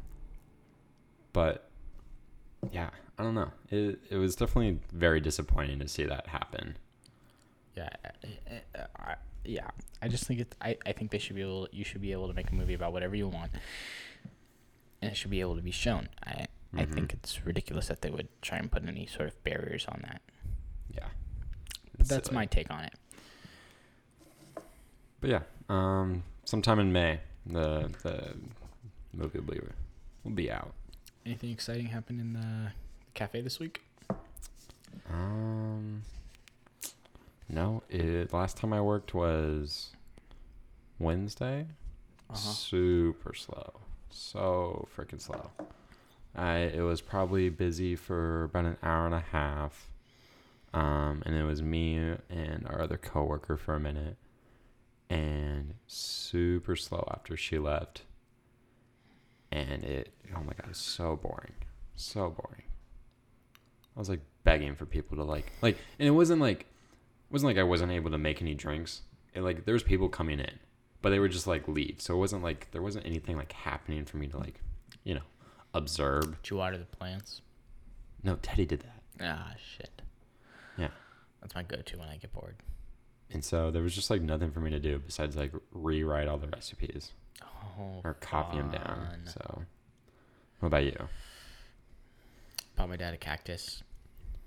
[1.31, 1.69] but
[2.71, 2.89] yeah,
[3.19, 3.51] I don't know.
[3.69, 6.77] It it was definitely very disappointing to see that happen.
[7.75, 7.89] Yeah,
[8.97, 9.15] I,
[9.45, 9.69] yeah.
[10.01, 10.55] I just think it's.
[10.61, 11.67] I, I think they should be able.
[11.71, 13.51] You should be able to make a movie about whatever you want,
[15.01, 16.09] and it should be able to be shown.
[16.25, 16.93] I I Mhm.
[16.93, 20.21] think it's ridiculous that they would try and put any sort of barriers on that.
[20.93, 21.07] Yeah.
[21.97, 22.35] But that's Silly.
[22.35, 22.93] my take on it.
[25.19, 28.35] But yeah, um, sometime in May, the the
[29.13, 29.59] movie will be
[30.23, 30.73] will be out.
[31.25, 32.71] Anything exciting happened in the
[33.13, 33.81] cafe this week?
[35.09, 36.01] Um,
[37.51, 39.91] no, it last time I worked was
[40.99, 41.67] Wednesday.
[42.29, 42.37] Uh-huh.
[42.37, 45.51] Super slow, so freaking slow.
[46.35, 49.91] I it was probably busy for about an hour and a half.
[50.73, 51.97] Um, and it was me
[52.29, 54.15] and our other coworker for a minute,
[55.09, 58.03] and super slow after she left.
[59.51, 61.55] And it, oh my god, it's so boring,
[61.97, 62.63] so boring.
[63.97, 66.67] I was like begging for people to like, like, and it wasn't like,
[67.31, 69.03] it wasn't like I wasn't able to make any drinks.
[69.33, 70.59] It like there was people coming in,
[71.01, 71.95] but they were just like leave.
[71.99, 74.59] So it wasn't like there wasn't anything like happening for me to like,
[75.05, 75.21] you know,
[75.73, 76.41] observe.
[76.41, 77.41] Did you water the plants?
[78.21, 79.01] No, Teddy did that.
[79.21, 80.01] Ah, shit.
[80.77, 80.89] Yeah.
[81.39, 82.57] That's my go-to when I get bored.
[83.31, 86.37] And so there was just like nothing for me to do besides like rewrite all
[86.37, 87.13] the recipes
[87.79, 89.21] Oh, or copy them down.
[89.25, 89.63] So,
[90.59, 91.07] what about you?
[92.75, 93.83] Bought my dad a cactus.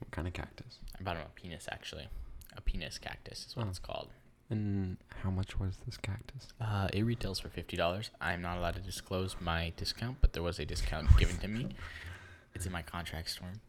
[0.00, 0.78] What kind of cactus?
[1.00, 2.08] I bought him a penis, actually.
[2.56, 3.68] A penis cactus is what Oh.
[3.70, 4.08] it's called.
[4.50, 6.48] And how much was this cactus?
[6.60, 8.10] Uh, it retails for fifty dollars.
[8.20, 11.68] I'm not allowed to disclose my discount, but there was a discount given to me.
[12.54, 13.60] It's in my contract storm.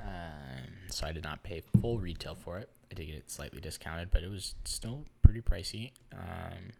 [0.00, 2.68] Um, so I did not pay full retail for it.
[2.90, 5.92] I did get it slightly discounted, but it was still pretty pricey.
[6.12, 6.72] Um,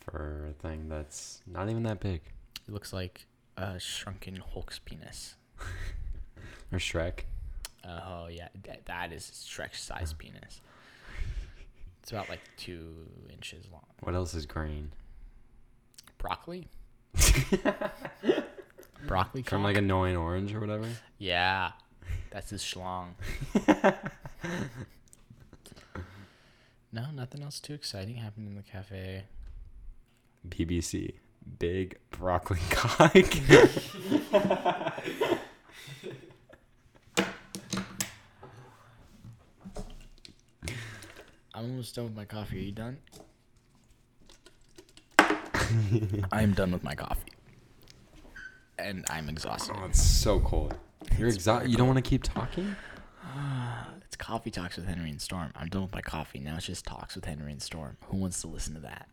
[0.00, 2.20] For a thing that's not even that big.
[2.66, 5.36] it looks like a shrunken Hulk's penis.
[6.72, 7.24] Or Shrek.
[7.84, 10.60] Oh yeah, that, that is Shrek's size penis.
[12.02, 12.94] It's about like two
[13.30, 13.84] inches long.
[14.00, 14.92] What else is green?
[16.18, 16.68] Broccoli.
[19.06, 19.42] Broccoli.
[19.42, 19.64] From cock?
[19.64, 20.88] like annoying orange or whatever?
[21.18, 21.72] Yeah,
[22.30, 23.14] that's his schlong.
[26.92, 29.24] no, nothing else too exciting happened in the cafe.
[30.48, 31.14] BBC.
[31.58, 33.16] Big broccoli cock.
[41.60, 42.56] I'm almost done with my coffee.
[42.56, 42.96] Are you done?
[46.32, 47.32] I'm done with my coffee,
[48.78, 49.76] and I'm exhausted.
[49.78, 50.74] oh, it's so cold.
[51.18, 51.70] You're exhausted.
[51.70, 52.74] You don't want to keep talking?
[54.06, 55.52] It's coffee talks with Henry and Storm.
[55.54, 56.40] I'm done with my coffee.
[56.40, 57.96] Now it's just talks with Henry and Storm.
[58.06, 59.06] Who wants to listen to that?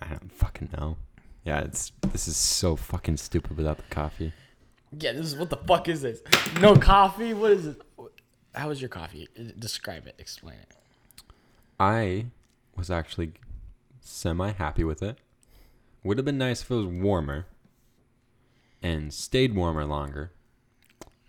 [0.00, 0.96] I don't fucking know.
[1.44, 4.32] Yeah, it's this is so fucking stupid without the coffee.
[4.96, 6.22] Yeah, this is what the fuck is this?
[6.60, 7.34] No coffee?
[7.34, 7.82] What is it?
[8.54, 9.28] How was your coffee?
[9.58, 10.14] Describe it.
[10.18, 10.76] Explain it.
[11.78, 12.26] I
[12.76, 13.32] was actually
[14.00, 15.18] semi happy with it.
[16.02, 17.46] Would have been nice if it was warmer
[18.82, 20.32] and stayed warmer longer.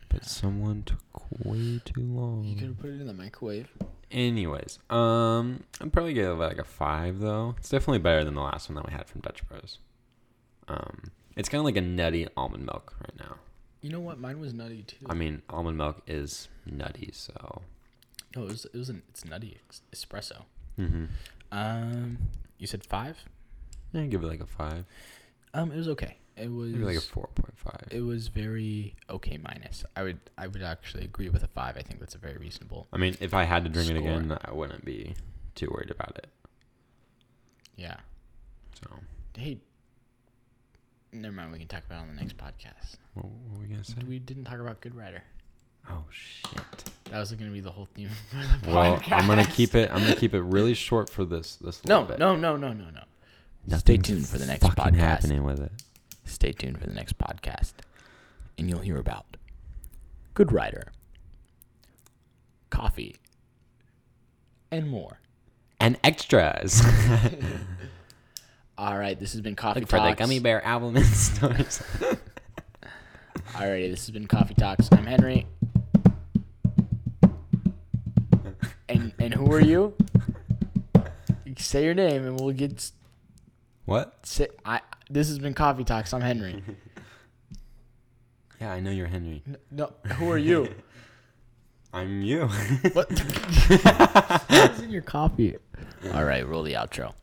[0.10, 1.04] But someone took
[1.46, 2.44] way too long.
[2.44, 3.70] You could have put it in the microwave.
[4.12, 7.56] Anyways, um, I'd probably give it like a five though.
[7.58, 9.78] It's definitely better than the last one that we had from Dutch Bros.
[10.68, 13.36] Um, it's kind of like a nutty almond milk right now.
[13.82, 14.20] You know what?
[14.20, 15.06] Mine was nutty too.
[15.08, 17.62] I mean, almond milk is nutty, so.
[18.36, 18.66] No, it was.
[18.66, 19.02] It was an.
[19.10, 20.44] It's nutty ex- espresso.
[20.80, 21.06] Mm-hmm.
[21.52, 22.18] Um,
[22.58, 23.18] you said five.
[23.94, 24.86] Yeah, give it like a five,
[25.54, 26.18] Um, it was okay.
[26.38, 26.72] It was.
[26.72, 27.88] maybe like a four point five.
[27.92, 29.84] It was very okay minus.
[29.96, 30.20] I would.
[30.38, 31.76] I would actually agree with a five.
[31.76, 32.88] I think that's a very reasonable.
[32.94, 35.16] I mean, if I had to drink it again, I wouldn't be
[35.56, 36.28] too worried about it.
[37.76, 37.98] Yeah.
[38.84, 38.90] So,
[39.36, 39.58] Hey.
[41.12, 41.52] Never mind.
[41.52, 42.98] We can talk about it on the next podcast.
[43.16, 43.96] what, what were we gonna say?
[44.08, 45.24] We didn't talk about Good Rider.
[45.90, 46.92] Oh shit!
[47.12, 48.08] That was gonna be the whole theme.
[48.08, 49.90] Of the Well, I'm gonna keep it.
[49.92, 51.56] I'm gonna keep it really short for this.
[51.58, 52.20] This No, little bit.
[52.20, 53.78] no, no, no, no, no.
[53.78, 54.96] Stay tuned for the next podcast.
[54.96, 55.72] happening with it.
[56.26, 57.74] Stay tuned for the next podcast,
[58.58, 59.26] and you'll hear about
[60.34, 60.92] Good Rider,
[62.70, 63.16] coffee,
[64.72, 65.20] and more.
[65.80, 66.84] And extras.
[68.78, 71.82] All right, this has been Coffee Look for the gummy bear album in stores.
[73.54, 74.88] Alrighty, this has been Coffee Talks.
[74.92, 75.48] I'm Henry.
[78.90, 79.94] And and who are you?
[81.58, 82.92] Say your name and we'll get.
[83.86, 84.26] what?
[84.26, 84.82] Say, I.
[85.10, 86.14] This has been Coffee Talks.
[86.14, 86.64] I'm Henry.
[88.62, 89.42] Yeah, I know you're Henry.
[89.48, 90.68] N- No, who are you?
[91.94, 92.42] I'm you.
[92.92, 93.10] What?
[94.50, 95.56] What's in your coffee?
[96.14, 97.14] All right, roll the outro.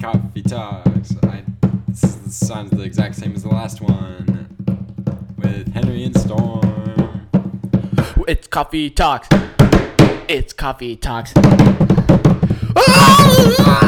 [0.00, 1.14] Coffee talks.
[1.22, 1.42] I,
[1.88, 4.43] this, this sounds the exact same as the last one
[5.58, 7.28] with Henry and Storm.
[8.26, 9.28] It's Coffee Talks.
[10.28, 11.32] It's Coffee Talks.
[12.76, 13.83] Ah!